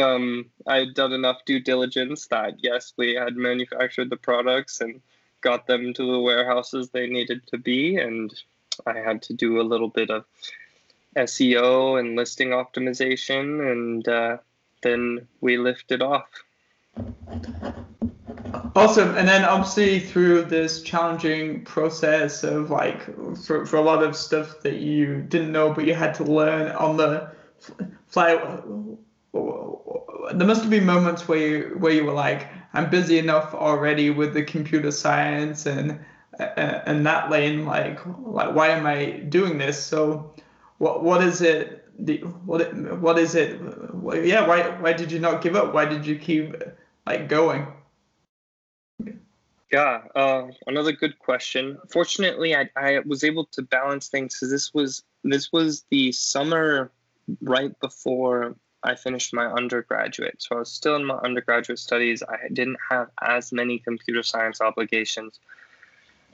[0.03, 5.01] um, I had done enough due diligence that yes, we had manufactured the products and
[5.41, 7.97] got them to the warehouses they needed to be.
[7.97, 8.33] And
[8.87, 10.25] I had to do a little bit of
[11.17, 14.37] SEO and listing optimization, and uh,
[14.83, 16.29] then we lifted off.
[18.75, 19.17] Awesome.
[19.17, 23.05] And then obviously through this challenging process of like
[23.37, 26.73] for, for a lot of stuff that you didn't know but you had to learn
[26.73, 27.31] on the
[28.07, 28.35] fly
[30.35, 34.11] there must have been moments where you where you were like, I'm busy enough already
[34.11, 35.99] with the computer science and
[36.38, 39.83] and that lane, like like why am I doing this?
[39.83, 40.35] So
[40.79, 43.61] what what is it the what what is it
[44.25, 46.55] yeah why why did you not give up why did you keep
[47.07, 47.66] like going
[49.72, 51.77] yeah, uh, another good question.
[51.90, 56.92] Fortunately, I, I was able to balance things because this was this was the summer
[57.40, 58.55] right before
[58.87, 60.40] I finished my undergraduate.
[60.40, 62.22] So I was still in my undergraduate studies.
[62.22, 65.40] I didn't have as many computer science obligations.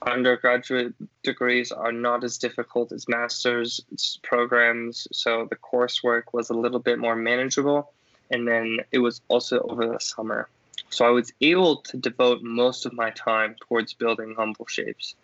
[0.02, 3.80] Undergraduate degrees are not as difficult as master's
[4.22, 7.90] programs, so the coursework was a little bit more manageable.
[8.30, 10.48] And then it was also over the summer.
[10.90, 15.14] So I was able to devote most of my time towards building humble shapes.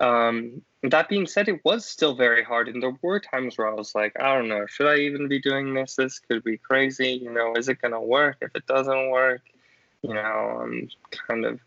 [0.00, 3.74] Um, that being said, it was still very hard, and there were times where I
[3.74, 5.96] was like, I don't know, should I even be doing this?
[5.96, 7.20] This could be crazy.
[7.22, 8.38] You know, is it gonna work?
[8.40, 9.42] If it doesn't work,
[10.02, 10.88] you know, I'm
[11.28, 11.60] kind of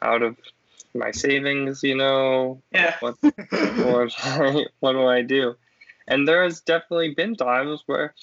[0.00, 0.36] out of
[0.94, 1.82] my savings.
[1.82, 2.96] You know, yeah.
[3.00, 4.12] What, what,
[4.80, 5.56] what do I do?
[6.08, 8.14] And there has definitely been times where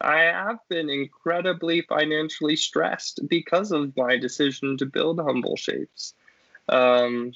[0.00, 6.14] I have been incredibly financially stressed because of my decision to build humble shapes.
[6.68, 7.32] Um,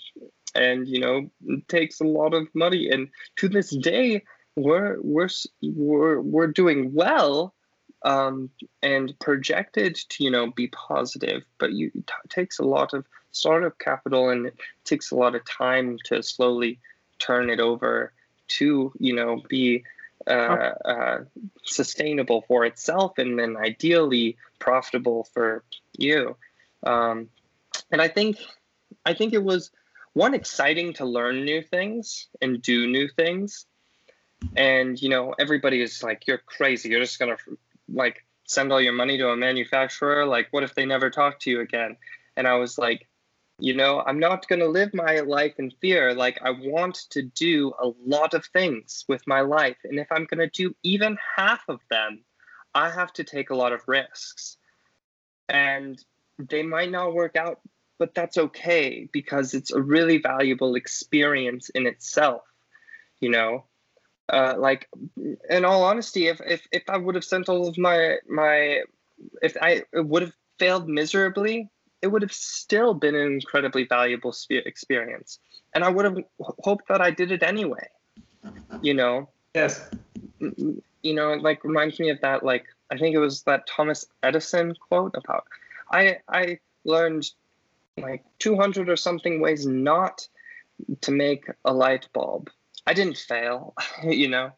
[0.59, 1.31] and you know,
[1.69, 2.91] takes a lot of money.
[2.91, 4.23] And to this day,
[4.57, 5.29] we're we're
[5.63, 7.55] we're we're doing well
[8.03, 8.51] um,
[8.83, 13.79] and projected to you know be positive, but you it takes a lot of startup
[13.79, 16.79] capital and it takes a lot of time to slowly
[17.19, 18.13] turn it over
[18.49, 19.85] to you know be
[20.27, 21.19] uh, uh,
[21.65, 25.63] sustainable for itself and then ideally profitable for
[25.97, 26.37] you.
[26.85, 27.29] Um,
[27.91, 28.39] and I think
[29.05, 29.71] I think it was
[30.19, 33.67] one exciting to learn new things and do new things.
[34.57, 36.89] And you know, everybody is like, "You're crazy.
[36.89, 37.37] You're just gonna
[37.89, 40.27] like send all your money to a manufacturer.
[40.27, 41.97] Like, what if they never talk to you again?"
[42.37, 43.09] And I was like,
[43.59, 46.15] you know, I'm not going to live my life in fear.
[46.15, 49.79] Like, I want to do a lot of things with my life.
[49.83, 52.21] And if I'm going to do even half of them,
[52.75, 54.59] I have to take a lot of risks.
[55.49, 56.03] And
[56.39, 57.61] they might not work out,
[57.99, 62.43] but that's okay because it's a really valuable experience in itself,
[63.21, 63.65] you know?
[64.31, 64.89] Uh, like,
[65.49, 68.83] in all honesty, if, if, if I would have sent all of my, my,
[69.43, 71.69] if I would have failed miserably,
[72.03, 75.39] it would have still been an incredibly valuable experience.
[75.75, 77.89] And I would have hoped that I did it anyway.
[78.83, 79.29] You know?
[79.55, 79.89] Yes.
[80.39, 84.07] You know, it like reminds me of that, like, I think it was that Thomas
[84.23, 85.45] Edison quote about
[85.91, 87.31] I I learned
[88.01, 90.27] like 200 or something ways not
[91.03, 92.51] to make a light bulb.
[92.87, 94.53] I didn't fail, you know?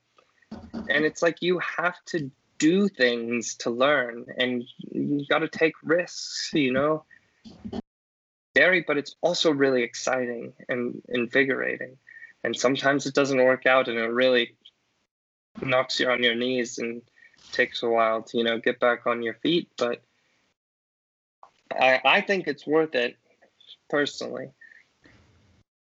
[0.53, 5.75] And it's like you have to do things to learn and you got to take
[5.83, 7.05] risks, you know?
[8.55, 11.97] scary, but it's also really exciting and invigorating.
[12.43, 14.57] And sometimes it doesn't work out and it really
[15.63, 17.03] knocks you on your knees and
[17.53, 19.69] takes a while to, you know, get back on your feet.
[19.77, 20.03] But
[21.71, 23.17] I, I think it's worth it
[23.91, 24.51] personally.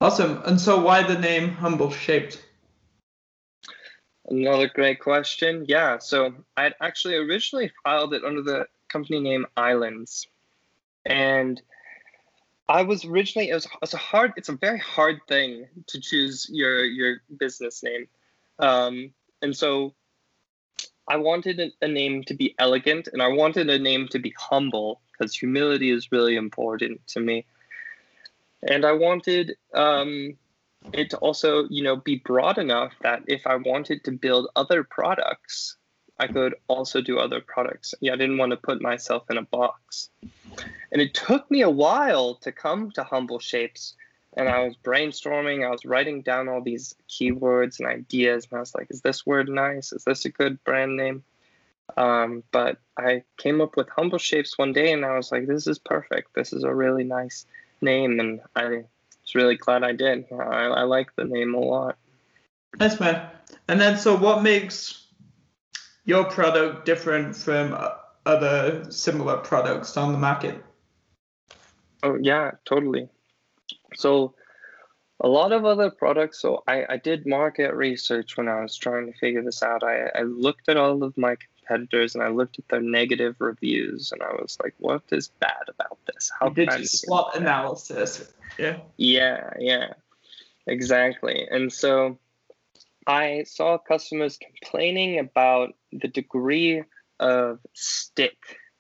[0.00, 0.42] Awesome.
[0.46, 2.38] And so why the name Humble Shapes?
[4.26, 5.64] Another great question.
[5.66, 5.98] Yeah.
[5.98, 10.28] So I actually originally filed it under the company name Islands
[11.04, 11.61] and
[12.68, 16.48] I was originally it was, it's a hard it's a very hard thing to choose
[16.52, 18.08] your your business name,
[18.58, 19.94] um, and so
[21.08, 25.00] I wanted a, name to be elegant and I wanted a name to be humble
[25.11, 27.46] because humility is really important to me,
[28.62, 30.37] and I wanted um,
[30.92, 34.85] it to also you know be broad enough that if I wanted to build other
[34.85, 35.76] products,
[36.18, 37.95] I could also do other products.
[38.01, 40.11] Yeah, I didn't want to put myself in a box.
[40.91, 43.95] And it took me a while to come to Humble Shapes.
[44.37, 48.47] And I was brainstorming, I was writing down all these keywords and ideas.
[48.51, 49.93] And I was like, is this word nice?
[49.93, 51.24] Is this a good brand name?
[51.97, 55.66] Um, but I came up with Humble Shapes one day and I was like, this
[55.66, 56.35] is perfect.
[56.35, 57.47] This is a really nice
[57.81, 58.20] name.
[58.20, 60.26] And I was really glad I did.
[60.33, 61.97] I, I like the name a lot.
[62.79, 63.31] Nice, man.
[63.68, 65.07] And then, so what makes
[66.05, 67.91] your product different from uh,
[68.24, 70.62] other similar products on the market?
[72.03, 73.09] Oh yeah, totally.
[73.95, 74.35] So
[75.20, 76.41] a lot of other products.
[76.41, 79.83] So I, I did market research when I was trying to figure this out.
[79.83, 81.37] I, I looked at all of my
[81.69, 85.69] competitors and I looked at their negative reviews and I was like, what is bad
[85.69, 86.31] about this?
[86.39, 88.33] How did you did SWOT analysis?
[88.59, 88.79] Yeah.
[88.97, 89.93] Yeah, yeah,
[90.66, 91.47] exactly.
[91.51, 92.19] And so
[93.07, 96.83] I saw customers complaining about the degree
[97.21, 98.37] of stick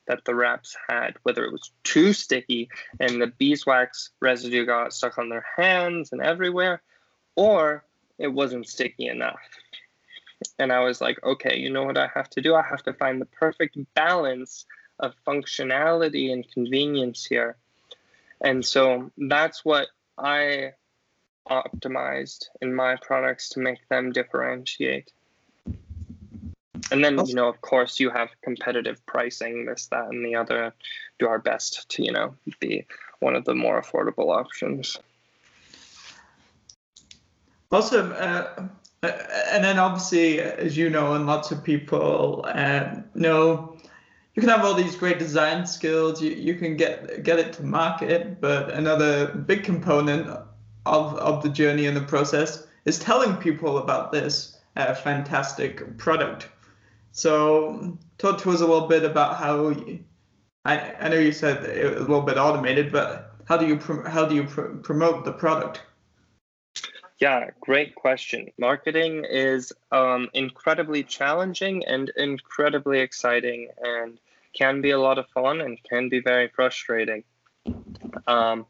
[0.06, 5.18] that the wraps had, whether it was too sticky and the beeswax residue got stuck
[5.18, 6.82] on their hands and everywhere,
[7.36, 7.84] or
[8.18, 9.38] it wasn't sticky enough.
[10.58, 12.54] And I was like, okay, you know what I have to do?
[12.54, 14.66] I have to find the perfect balance
[14.98, 17.56] of functionality and convenience here.
[18.40, 20.72] And so that's what I
[21.48, 25.12] optimized in my products to make them differentiate.
[26.90, 30.72] And then, you know, of course, you have competitive pricing, this, that, and the other.
[31.18, 32.86] Do our best to, you know, be
[33.20, 34.96] one of the more affordable options.
[37.70, 38.14] Awesome.
[38.16, 38.68] Uh,
[39.02, 43.76] and then, obviously, as you know, and lots of people uh, know,
[44.34, 46.20] you can have all these great design skills.
[46.22, 50.28] You, you can get get it to market, but another big component
[50.86, 56.48] of of the journey and the process is telling people about this uh, fantastic product.
[57.12, 59.68] So talk to us a little bit about how.
[59.70, 60.00] You,
[60.64, 63.78] I I know you said it was a little bit automated, but how do you
[64.06, 65.82] how do you pr- promote the product?
[67.20, 68.50] Yeah, great question.
[68.58, 74.18] Marketing is um, incredibly challenging and incredibly exciting, and
[74.54, 77.24] can be a lot of fun and can be very frustrating.
[78.26, 78.66] Um,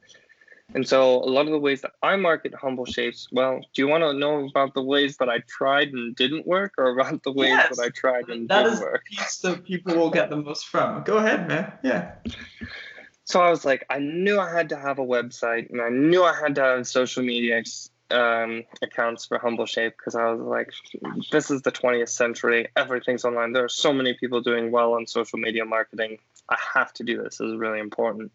[0.74, 3.88] and so a lot of the ways that I market humble shapes, well, do you
[3.88, 7.32] want to know about the ways that I tried and didn't work or about the
[7.32, 9.04] ways yes, that I tried and that didn't work?
[9.16, 11.04] That is the piece that people will get the most from.
[11.04, 11.72] Go ahead, man.
[11.82, 12.12] Yeah.
[13.24, 16.22] So I was like, I knew I had to have a website and I knew
[16.22, 17.58] I had to have social media
[18.10, 20.72] um, accounts for Humble Shape because I was like,
[21.30, 22.68] this is the 20th century.
[22.76, 23.52] Everything's online.
[23.52, 26.18] There are so many people doing well on social media marketing.
[26.48, 27.38] I have to do this.
[27.38, 28.32] This is really important.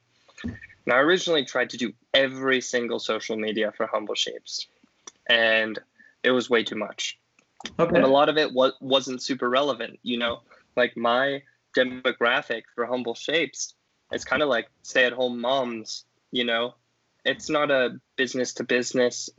[0.86, 4.68] Now, I originally tried to do every single social media for Humble Shapes,
[5.30, 5.80] and
[6.24, 7.18] it was way too much.
[7.80, 7.96] Okay.
[7.96, 10.00] And a lot of it was, wasn't super relevant.
[10.04, 10.42] You know,
[10.76, 11.42] like my
[11.76, 13.74] demographic for Humble Shapes,
[14.12, 16.76] it's kind of like stay at home moms, you know,
[17.26, 19.30] it's not a business to business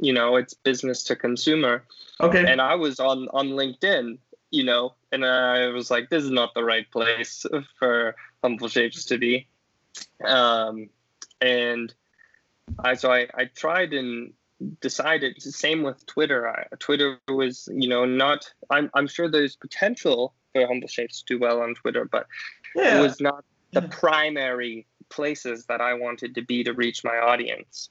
[0.00, 1.84] you know it's business to consumer
[2.20, 4.18] okay and i was on on linkedin
[4.50, 7.46] you know and i was like this is not the right place
[7.78, 9.46] for humble shapes to be
[10.24, 10.88] um,
[11.40, 11.92] and
[12.78, 14.32] I so I, I tried and
[14.80, 16.48] decided same with Twitter.
[16.48, 21.34] I, Twitter was you know not I'm I'm sure there's potential for Humble Shapes to
[21.34, 22.26] do well on Twitter, but
[22.74, 22.98] yeah.
[22.98, 23.88] it was not the yeah.
[23.90, 27.90] primary places that I wanted to be to reach my audience.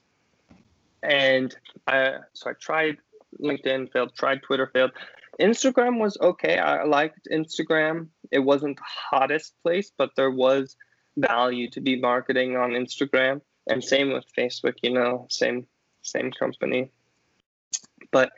[1.06, 1.54] And
[1.86, 2.98] I, so I tried
[3.40, 4.14] LinkedIn, failed.
[4.14, 4.90] Tried Twitter, failed.
[5.40, 6.58] Instagram was okay.
[6.58, 8.08] I liked Instagram.
[8.30, 10.76] It wasn't the hottest place, but there was
[11.16, 13.40] value to be marketing on Instagram.
[13.68, 15.66] And same with Facebook, you know, same
[16.02, 16.90] same company.
[18.10, 18.32] But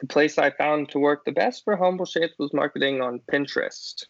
[0.00, 4.04] the place I found to work the best for Humble Shapes was marketing on Pinterest.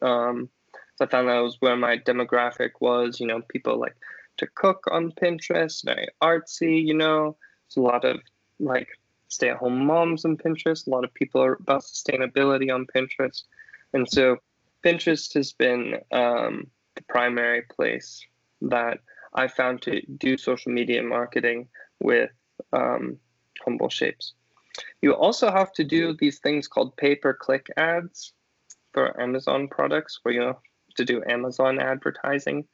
[0.00, 0.48] Um,
[0.96, 3.20] so I found that was where my demographic was.
[3.20, 3.96] You know, people like
[4.38, 6.84] to cook on Pinterest, very artsy.
[6.84, 8.20] You know, it's a lot of
[8.58, 8.88] like
[9.28, 10.86] stay-at-home moms on Pinterest.
[10.86, 13.42] A lot of people are about sustainability on Pinterest,
[13.92, 14.36] and so
[14.84, 16.66] Pinterest has been um,
[16.96, 18.24] the primary place
[18.62, 18.98] that
[19.34, 21.68] I found to do social media marketing
[22.00, 22.30] with
[22.72, 23.18] um,
[23.64, 24.34] humble shapes.
[25.00, 28.32] You also have to do these things called pay per click ads
[28.92, 30.60] for Amazon products where you have
[30.96, 32.66] to do Amazon advertising.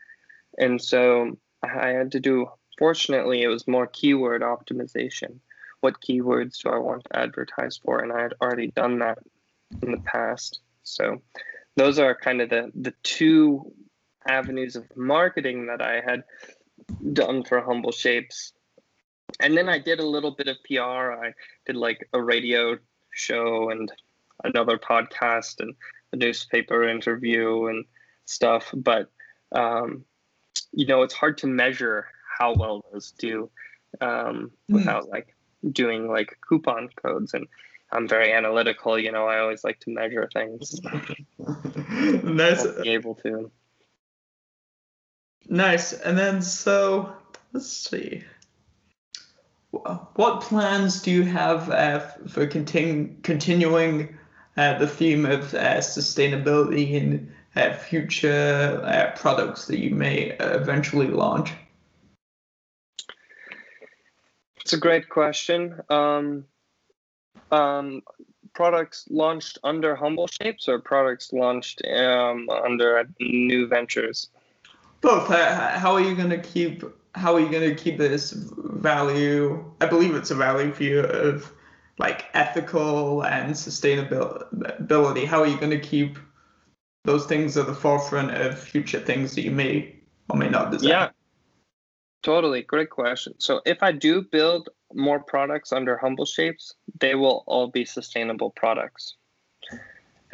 [0.59, 1.38] And so
[1.68, 2.46] I had to do,
[2.78, 5.38] fortunately, it was more keyword optimization.
[5.80, 8.00] What keywords do I want to advertise for?
[8.00, 9.18] And I had already done that
[9.82, 10.60] in the past.
[10.82, 11.22] So
[11.76, 13.72] those are kind of the, the two
[14.28, 16.24] avenues of marketing that I had
[17.12, 18.52] done for Humble Shapes.
[19.40, 21.12] And then I did a little bit of PR.
[21.12, 21.34] I
[21.66, 22.78] did like a radio
[23.12, 23.90] show and
[24.44, 25.74] another podcast and
[26.12, 27.84] a newspaper interview and
[28.24, 28.72] stuff.
[28.74, 29.10] But,
[29.52, 30.04] um,
[30.72, 32.06] you know, it's hard to measure
[32.38, 33.50] how well those do
[34.00, 34.74] um, hmm.
[34.74, 35.34] without like
[35.72, 37.34] doing like coupon codes.
[37.34, 37.46] And
[37.90, 40.80] I'm very analytical, you know, I always like to measure things.
[42.22, 42.66] nice.
[42.82, 43.50] Be able to.
[45.48, 45.92] Nice.
[45.94, 47.12] And then, so
[47.52, 48.24] let's see.
[49.70, 54.18] What plans do you have uh, for continu- continuing
[54.56, 61.09] uh, the theme of uh, sustainability in uh, future uh, products that you may eventually
[61.09, 61.52] launch?
[64.61, 65.80] It's a great question.
[65.88, 66.44] Um,
[67.50, 68.02] um,
[68.54, 74.28] products launched under Humble Shapes or products launched um, under new ventures?
[75.00, 75.28] Both.
[75.28, 76.84] How are you going to keep?
[77.14, 79.64] How are you going to keep this value?
[79.80, 81.52] I believe it's a value for you of
[81.98, 85.24] like ethical and sustainability.
[85.24, 86.18] How are you going to keep
[87.09, 89.96] those things are the forefront of future things that you may
[90.28, 90.90] or may not design?
[90.90, 91.09] Yeah,
[92.22, 92.61] totally.
[92.62, 93.32] Great question.
[93.38, 98.50] So if I do build more products under Humble Shapes, they will all be sustainable
[98.50, 99.16] products.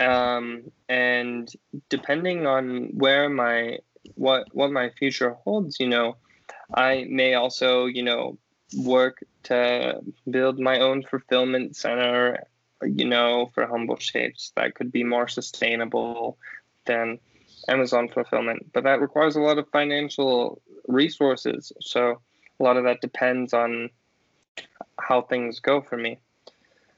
[0.00, 1.48] Um, and
[1.90, 3.78] depending on where my
[4.16, 6.16] what what my future holds, you know,
[6.74, 8.36] I may also you know
[8.76, 12.48] work to build my own fulfillment center,
[12.82, 16.36] you know, for Humble Shapes that could be more sustainable
[16.86, 17.18] than
[17.68, 18.72] Amazon fulfillment.
[18.72, 21.72] But that requires a lot of financial resources.
[21.80, 22.20] So
[22.60, 23.90] a lot of that depends on
[24.98, 26.18] how things go for me.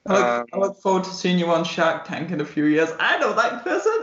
[0.08, 2.66] I look, um, I look, forward to seeing you on Shark Tank in a few
[2.66, 2.90] years.
[3.00, 3.96] I know that person.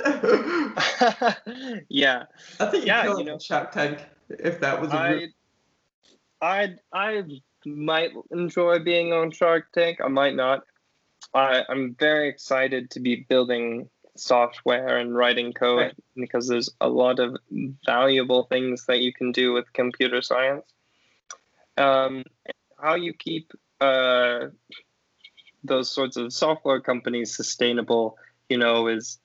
[1.90, 2.24] yeah.
[2.60, 5.30] I think yeah, you know, Shark Tank if that was a I,
[6.42, 7.24] I I
[7.66, 10.00] might enjoy being on Shark Tank.
[10.04, 10.64] I might not.
[11.34, 15.96] I, I'm very excited to be building software and writing code right.
[16.16, 17.36] because there's a lot of
[17.86, 20.66] valuable things that you can do with computer science.
[21.78, 22.24] Um,
[22.78, 23.52] how you keep
[23.82, 24.48] uh,
[25.64, 28.18] those sorts of software companies sustainable,
[28.50, 29.20] you know, is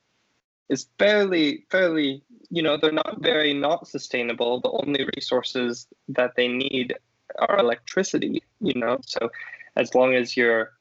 [0.69, 4.61] is fairly fairly you know they're not very not sustainable.
[4.61, 6.95] The only resources that they need
[7.39, 8.43] are electricity.
[8.61, 9.31] You know, so
[9.77, 10.73] as long as you're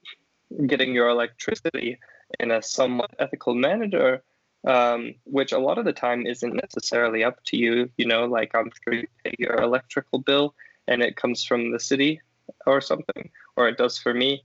[0.65, 1.99] getting your electricity
[2.39, 4.21] in a somewhat ethical manner,
[4.65, 7.89] um, which a lot of the time isn't necessarily up to you.
[7.97, 10.55] You know, like I'm sure you pay your electrical bill
[10.87, 12.21] and it comes from the city
[12.65, 14.43] or something, or it does for me.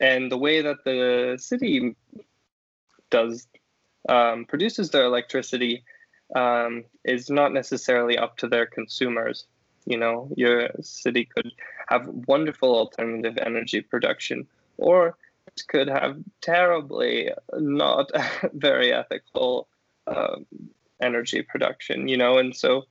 [0.00, 1.96] And the way that the city
[3.10, 3.46] does
[4.08, 5.84] um, produces their electricity
[6.34, 9.46] um, is not necessarily up to their consumers.
[9.86, 11.52] You know, your city could
[11.88, 14.46] have wonderful alternative energy production,
[14.76, 15.16] or
[15.68, 18.10] could have terribly not
[18.52, 19.68] very ethical
[20.06, 20.36] uh,
[21.00, 22.08] energy production.
[22.08, 22.84] You know, and so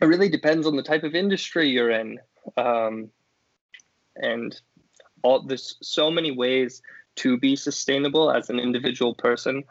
[0.00, 2.18] it really depends on the type of industry you're in
[2.56, 3.10] um,
[4.16, 4.60] and
[5.22, 6.82] all there's so many ways
[7.16, 9.62] to be sustainable as an individual person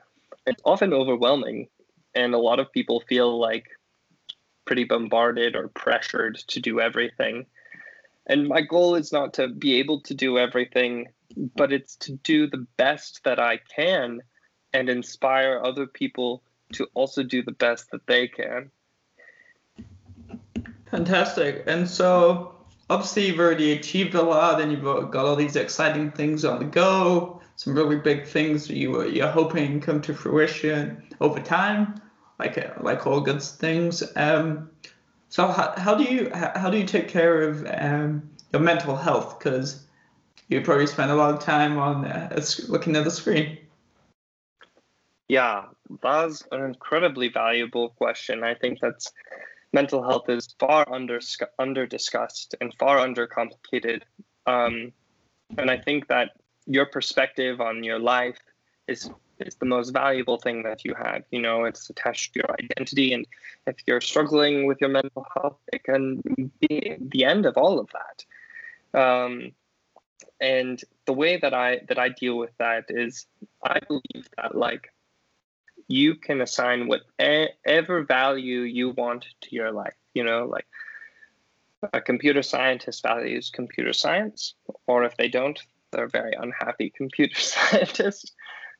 [0.45, 1.67] it's often overwhelming
[2.15, 3.65] and a lot of people feel like
[4.65, 7.45] pretty bombarded or pressured to do everything
[8.27, 11.07] and my goal is not to be able to do everything
[11.55, 14.21] but it's to do the best that i can
[14.73, 18.69] and inspire other people to also do the best that they can.
[20.91, 21.63] Fantastic.
[21.67, 22.55] And so
[22.89, 26.65] obviously you've already achieved a lot and you've got all these exciting things on the
[26.65, 32.01] go some really big things that you you're hoping come to fruition over time
[32.39, 34.01] like like all good things.
[34.15, 34.69] Um,
[35.27, 39.37] so how, how do you how do you take care of um, your mental health?
[39.37, 39.85] Because
[40.47, 43.57] you probably spend a lot of time on uh, looking at the screen
[45.27, 45.65] yeah
[46.01, 49.11] that's an incredibly valuable question i think that's
[49.73, 51.19] mental health is far under
[51.57, 54.05] under discussed and far under complicated.
[54.45, 54.91] Um,
[55.57, 56.31] and I think that
[56.65, 58.39] your perspective on your life
[58.87, 59.09] is
[59.39, 61.23] is the most valuable thing that you have.
[61.31, 63.25] You know, it's attached to your identity, and
[63.67, 66.21] if you're struggling with your mental health, it can
[66.59, 68.99] be the end of all of that.
[68.99, 69.51] Um,
[70.39, 73.25] and the way that I that I deal with that is,
[73.63, 74.91] I believe that like
[75.87, 79.95] you can assign whatever value you want to your life.
[80.13, 80.67] You know, like
[81.93, 84.53] a computer scientist values computer science,
[84.87, 85.59] or if they don't,
[85.91, 88.31] they're very unhappy computer scientists.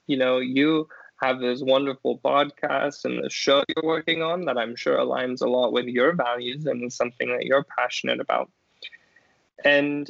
[0.07, 0.87] You know, you
[1.21, 5.49] have this wonderful podcast and the show you're working on that I'm sure aligns a
[5.49, 8.49] lot with your values and is something that you're passionate about.
[9.65, 10.09] And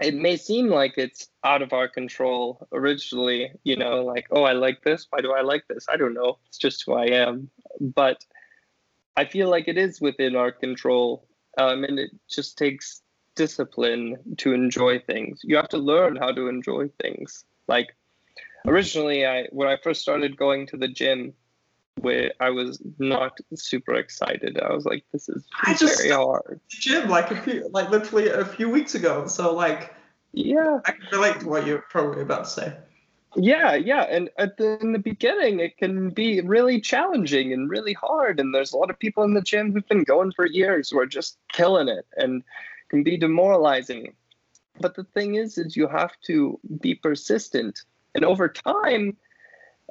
[0.00, 4.52] it may seem like it's out of our control originally, you know, like, oh, I
[4.52, 5.06] like this.
[5.10, 5.86] Why do I like this?
[5.88, 6.38] I don't know.
[6.48, 7.50] It's just who I am.
[7.80, 8.24] But
[9.16, 11.28] I feel like it is within our control.
[11.58, 13.02] Um, and it just takes
[13.36, 15.40] discipline to enjoy things.
[15.44, 17.44] You have to learn how to enjoy things.
[17.68, 17.94] Like
[18.66, 21.34] originally, I when I first started going to the gym,
[22.00, 24.60] where I was not super excited.
[24.60, 26.60] I was like, this is I just very hard.
[26.68, 29.26] Gym like a few, like literally a few weeks ago.
[29.26, 29.94] So like,
[30.32, 32.76] yeah, I can relate to what you're probably about to say.
[33.36, 37.92] Yeah, yeah, and at the, in the beginning, it can be really challenging and really
[37.92, 38.38] hard.
[38.38, 41.00] And there's a lot of people in the gym who've been going for years who
[41.00, 42.44] are just killing it and
[42.90, 44.14] can be demoralizing.
[44.78, 47.80] But the thing is, is you have to be persistent,
[48.14, 49.16] and over time,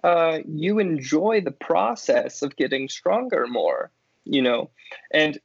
[0.03, 3.91] uh, you enjoy the process of getting stronger more.
[4.25, 4.69] You know,
[5.11, 5.37] and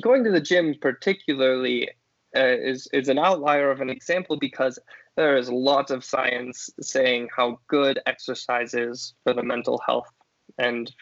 [0.00, 1.88] going to the gym particularly
[2.36, 4.78] uh, is is an outlier of an example because
[5.16, 10.10] there is lots of science saying how good exercise is for the mental health
[10.58, 10.92] and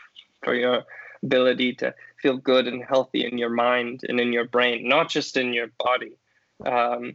[0.43, 0.85] for your
[1.23, 5.37] ability to feel good and healthy in your mind and in your brain, not just
[5.37, 6.17] in your body.
[6.65, 7.15] Um,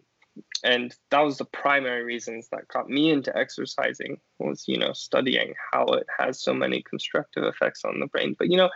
[0.63, 5.53] and that was the primary reasons that got me into exercising was you know studying
[5.71, 8.35] how it has so many constructive effects on the brain.
[8.37, 8.69] But you know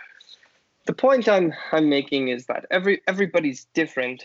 [0.86, 4.24] the point i'm i'm making is that every everybody's different.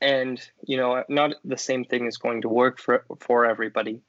[0.00, 4.00] And you know not the same thing is going to work for for everybody.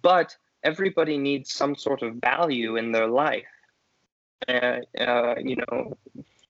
[0.00, 3.52] But everybody needs some sort of value in their life.
[4.46, 5.96] And uh, you know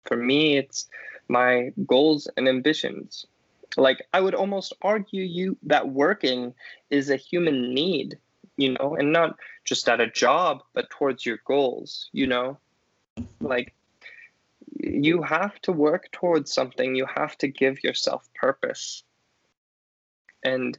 [0.05, 0.89] for me it's
[1.29, 3.27] my goals and ambitions
[3.77, 6.55] like i would almost argue you that working
[6.91, 8.19] is a human need
[8.57, 12.59] you know and not just at a job but towards your goals you know?
[13.41, 13.75] Like
[14.79, 16.95] you have to work towards something.
[16.95, 19.05] You have to give yourself purpose.
[20.45, 20.79] And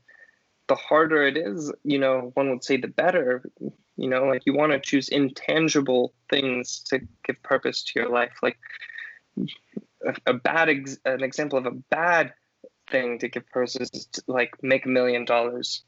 [0.67, 3.43] the harder it is you know one would say the better
[3.95, 4.25] you know?
[4.25, 8.33] Like you want to choose intangible things to give purpose to your life.
[8.41, 8.57] Like
[10.25, 12.33] a, bad ex- an example of a bad
[12.89, 15.83] thing to give purpose is to, like make a million dollars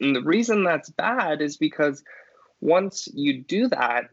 [0.00, 2.02] and the reason that's bad is because
[2.60, 4.08] once you do that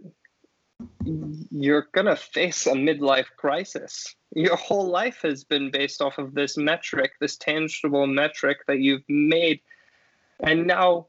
[1.52, 4.16] you're going to face a midlife crisis.
[4.36, 9.08] Your whole life has been based off of this metric, this tangible metric that you've
[9.08, 9.60] made.
[10.40, 11.08] And now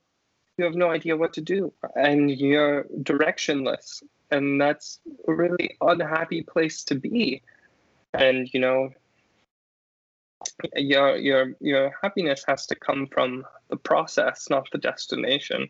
[0.58, 4.02] you have no idea what to do and you're directionless.
[4.30, 7.42] And that's a really unhappy place to be.
[8.14, 8.90] And, you know,
[10.76, 15.68] your your your happiness has to come from the process, not the destination.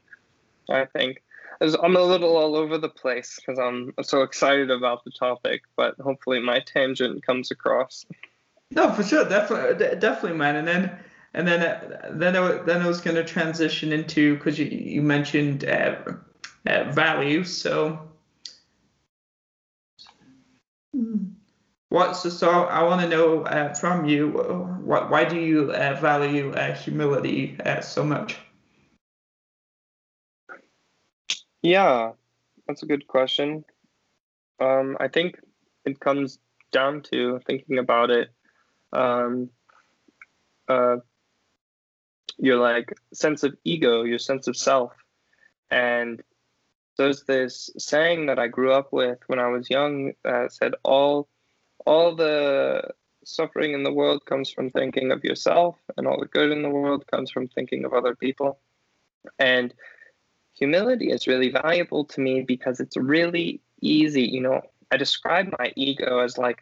[0.71, 1.23] I think.
[1.61, 5.95] I'm a little all over the place because I'm so excited about the topic, but
[6.01, 8.05] hopefully my tangent comes across.
[8.73, 10.57] No, for sure, definitely, definitely, man.
[10.57, 10.99] And then,
[11.35, 11.61] and then,
[12.11, 15.97] then, I, then I was going to transition into because you you mentioned uh,
[16.67, 17.57] uh, values.
[17.57, 18.09] So,
[21.93, 22.15] what?
[22.15, 24.31] So, so I want to know uh, from you,
[24.83, 28.39] what, why do you uh, value uh, humility so much?
[31.61, 32.13] Yeah,
[32.67, 33.65] that's a good question.
[34.59, 35.39] Um, I think
[35.85, 36.39] it comes
[36.73, 38.31] down to thinking about it.
[38.95, 39.51] Um,
[40.69, 40.97] uh,
[42.39, 44.93] your like sense of ego, your sense of self,
[45.71, 46.23] and
[46.97, 51.29] there's this saying that I grew up with when I was young that said all
[51.87, 52.83] all the
[53.25, 56.71] suffering in the world comes from thinking of yourself, and all the good in the
[56.71, 58.59] world comes from thinking of other people.
[59.39, 59.73] And
[60.55, 64.23] humility is really valuable to me because it's really easy.
[64.23, 64.61] You know,
[64.91, 66.59] I describe my ego as like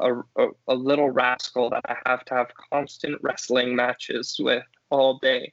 [0.00, 5.18] a, a, a, little rascal that I have to have constant wrestling matches with all
[5.18, 5.52] day.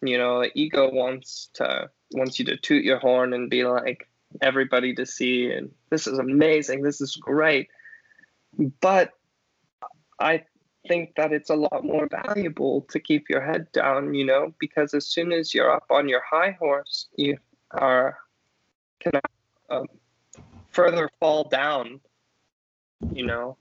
[0.00, 4.08] You know, ego wants to wants you to toot your horn and be like
[4.40, 7.68] everybody to see and this is amazing, this is great.
[8.80, 9.12] But
[10.20, 10.44] I
[10.88, 14.94] think that it's a lot more valuable to keep your head down, you know, because
[14.94, 17.38] as soon as you're up on your high horse, you
[17.70, 18.18] are
[19.00, 19.20] can
[19.70, 19.86] um,
[20.70, 22.00] further fall down,
[23.12, 23.56] you know,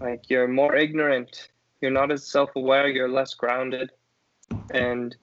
[0.00, 1.48] like you're more ignorant,
[1.80, 3.90] you're not as self-aware, you're less grounded,
[4.72, 5.16] and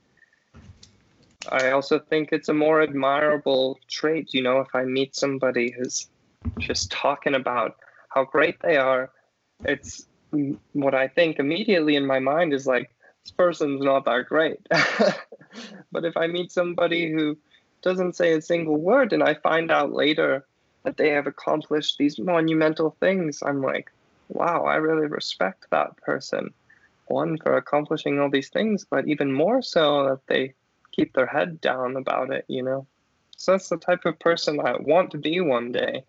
[1.51, 6.07] I also think it's a more admirable trait, you know, if I meet somebody who's
[6.59, 7.75] just talking about
[8.13, 9.11] how great they are,
[9.65, 10.05] it's
[10.73, 12.89] what I think immediately in my mind is like,
[13.23, 14.59] this person's not that great.
[15.91, 17.37] but if I meet somebody who
[17.81, 20.45] doesn't say a single word and I find out later
[20.83, 23.91] that they have accomplished these monumental things, I'm like,
[24.29, 26.53] wow, I really respect that person.
[27.07, 30.53] One, for accomplishing all these things, but even more so that they
[30.91, 32.87] keep their head down about it, you know?
[33.37, 36.05] So that's the type of person I want to be one day.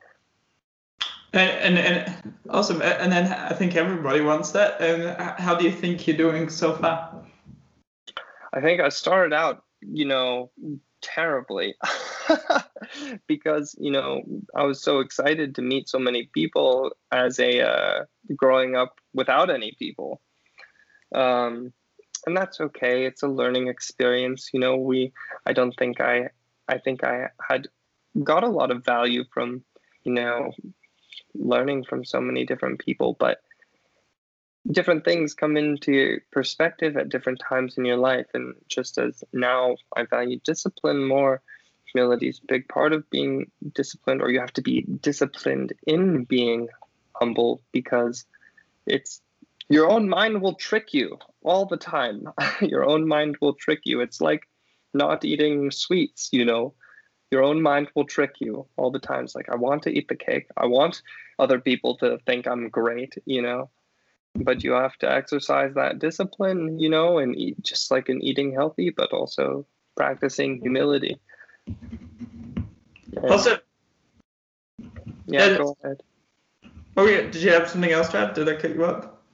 [1.34, 2.80] And, and, and awesome.
[2.80, 4.80] And then I think everybody wants that.
[4.80, 7.24] And how do you think you're doing so far?
[8.52, 10.52] I think I started out, you know,
[11.02, 11.74] terribly
[13.26, 14.22] because, you know,
[14.54, 18.04] I was so excited to meet so many people as a uh,
[18.36, 20.20] growing up without any people.
[21.12, 21.72] Um,
[22.26, 23.06] and that's okay.
[23.06, 24.50] It's a learning experience.
[24.52, 25.12] You know, we
[25.46, 26.30] I don't think I
[26.68, 27.66] I think I had
[28.22, 29.64] got a lot of value from,
[30.04, 30.52] you know,
[31.34, 33.38] learning from so many different people, but
[34.70, 38.26] different things come into your perspective at different times in your life.
[38.34, 41.42] And just as now I value discipline more,
[41.92, 46.24] humility is a big part of being disciplined, or you have to be disciplined in
[46.24, 46.68] being
[47.14, 48.24] humble because
[48.86, 49.20] it's
[49.68, 52.28] your own mind will trick you all the time.
[52.60, 54.00] your own mind will trick you.
[54.00, 54.48] It's like
[54.92, 56.74] not eating sweets, you know.
[57.34, 60.14] Your own mind will trick you all the times like, I want to eat the
[60.14, 60.46] cake.
[60.56, 61.02] I want
[61.40, 63.70] other people to think I'm great, you know.
[64.36, 68.52] But you have to exercise that discipline, you know, and eat just like in eating
[68.52, 69.66] healthy, but also
[69.96, 71.18] practicing humility.
[71.66, 73.58] And, also,
[75.26, 76.04] yeah, go ahead.
[76.96, 78.34] Oh yeah, did you have something else to add?
[78.34, 79.24] Did I cut you up?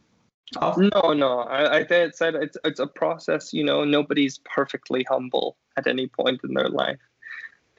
[0.78, 1.40] No, no.
[1.40, 3.52] I, I said it's it's a process.
[3.52, 6.98] You know, nobody's perfectly humble at any point in their life.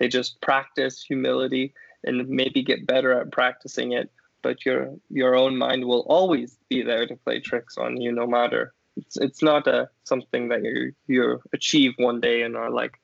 [0.02, 4.10] They just practice humility and maybe get better at practicing it.
[4.42, 8.26] But your your own mind will always be there to play tricks on you, no
[8.26, 8.74] matter.
[8.98, 12.98] It's it's not a something that you you achieve one day and are like,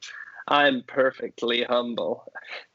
[0.47, 2.23] I'm perfectly humble.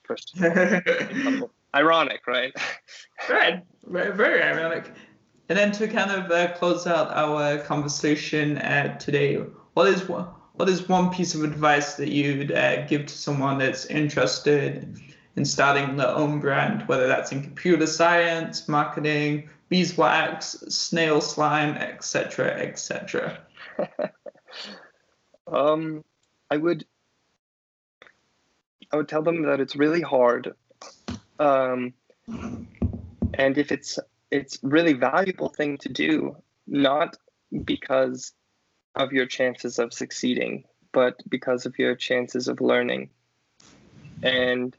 [0.38, 1.50] humble.
[1.74, 2.52] Ironic, right?
[3.28, 3.64] right.
[3.86, 4.92] Very, very ironic.
[5.48, 9.36] And then to kind of uh, close out our conversation uh, today,
[9.74, 13.58] what is one, what is one piece of advice that you'd uh, give to someone
[13.58, 14.96] that's interested
[15.36, 22.50] in starting their own brand, whether that's in computer science, marketing, beeswax, snail slime, etc.,
[22.60, 23.38] etc.
[25.46, 26.04] um,
[26.50, 26.84] I would
[28.92, 30.54] I would tell them that it's really hard,
[31.38, 31.94] um,
[32.28, 33.98] and if it's
[34.30, 36.36] it's really valuable thing to do,
[36.66, 37.16] not
[37.64, 38.32] because
[38.94, 43.10] of your chances of succeeding, but because of your chances of learning.
[44.22, 44.76] And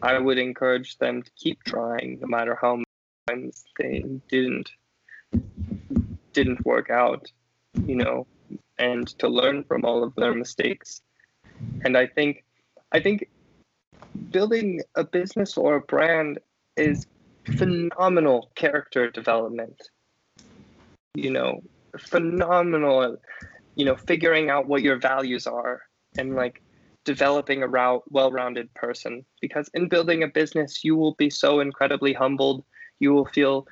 [0.00, 2.86] I would encourage them to keep trying, no matter how many
[3.28, 4.70] times they didn't
[6.32, 7.30] didn't work out,
[7.86, 8.26] you know,
[8.78, 11.02] and to learn from all of their mistakes.
[11.84, 12.44] And I think
[12.92, 13.28] I think
[14.30, 16.38] building a business or a brand
[16.76, 17.06] is
[17.56, 19.90] phenomenal character development.
[21.14, 21.62] You know,
[21.98, 23.16] phenomenal,
[23.74, 25.82] you know, figuring out what your values are
[26.18, 26.62] and like
[27.04, 29.24] developing a well-rounded person.
[29.40, 32.64] Because in building a business, you will be so incredibly humbled.
[33.00, 33.66] You will feel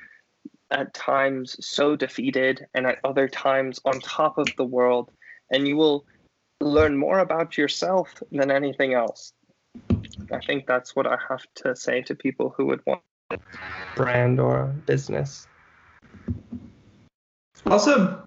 [0.70, 5.10] at times so defeated and at other times on top of the world.
[5.50, 6.06] And you will
[6.60, 9.32] learn more about yourself than anything else.
[10.32, 13.02] I think that's what I have to say to people who would want
[13.96, 15.46] brand or business.
[17.66, 18.22] Awesome.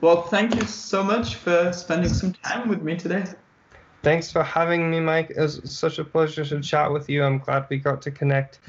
[0.00, 3.24] Well, thank you so much for spending some time with me today.
[4.02, 5.30] Thanks for having me, Mike.
[5.30, 7.24] It was such a pleasure to chat with you.
[7.24, 8.60] I'm glad we got to connect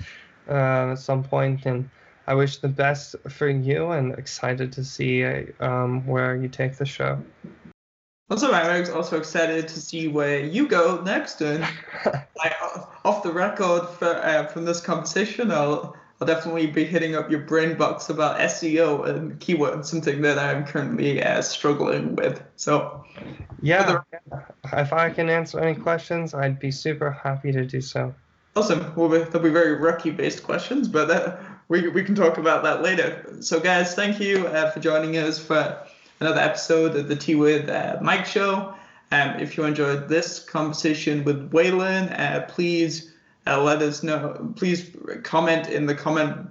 [0.48, 1.88] uh, at some point, and
[2.26, 5.24] I wish the best for you and excited to see
[5.60, 7.22] um, where you take the show.
[8.32, 11.42] Also, I'm also excited to see where you go next.
[11.42, 11.62] And
[12.06, 12.54] like,
[13.04, 17.40] off the record for, uh, from this conversation, I'll, I'll definitely be hitting up your
[17.40, 22.44] brain box about SEO and keywords, something that I'm currently uh, struggling with.
[22.58, 23.06] So,
[23.62, 24.44] yeah, the...
[24.74, 28.14] if I can answer any questions, I'd be super happy to do so.
[28.58, 28.94] Awesome.
[28.98, 31.38] Well, they'll be very rookie based questions, but that, uh,
[31.70, 33.38] we, we can talk about that later.
[33.40, 35.78] So, guys, thank you uh, for joining us for
[36.20, 38.76] another episode of the Tea with uh, Mike show.
[39.12, 43.09] Um, if you enjoyed this conversation with Waylon, uh, please
[43.50, 44.54] uh, let us know.
[44.56, 44.92] Please
[45.24, 46.48] comment in the comment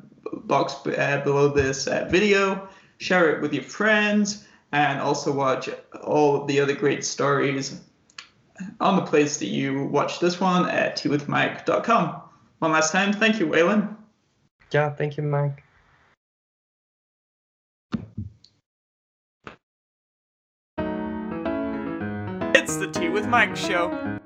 [0.46, 2.68] box uh, below this uh, video.
[2.98, 5.68] Share it with your friends, and also watch
[6.02, 7.80] all the other great stories
[8.80, 12.22] on the place that you watch this one at teawithmike.com.
[12.58, 13.96] One last time, thank you, Waylon.
[14.72, 15.62] Yeah, thank you, Mike.
[22.54, 24.18] It's the Tea with Mike show.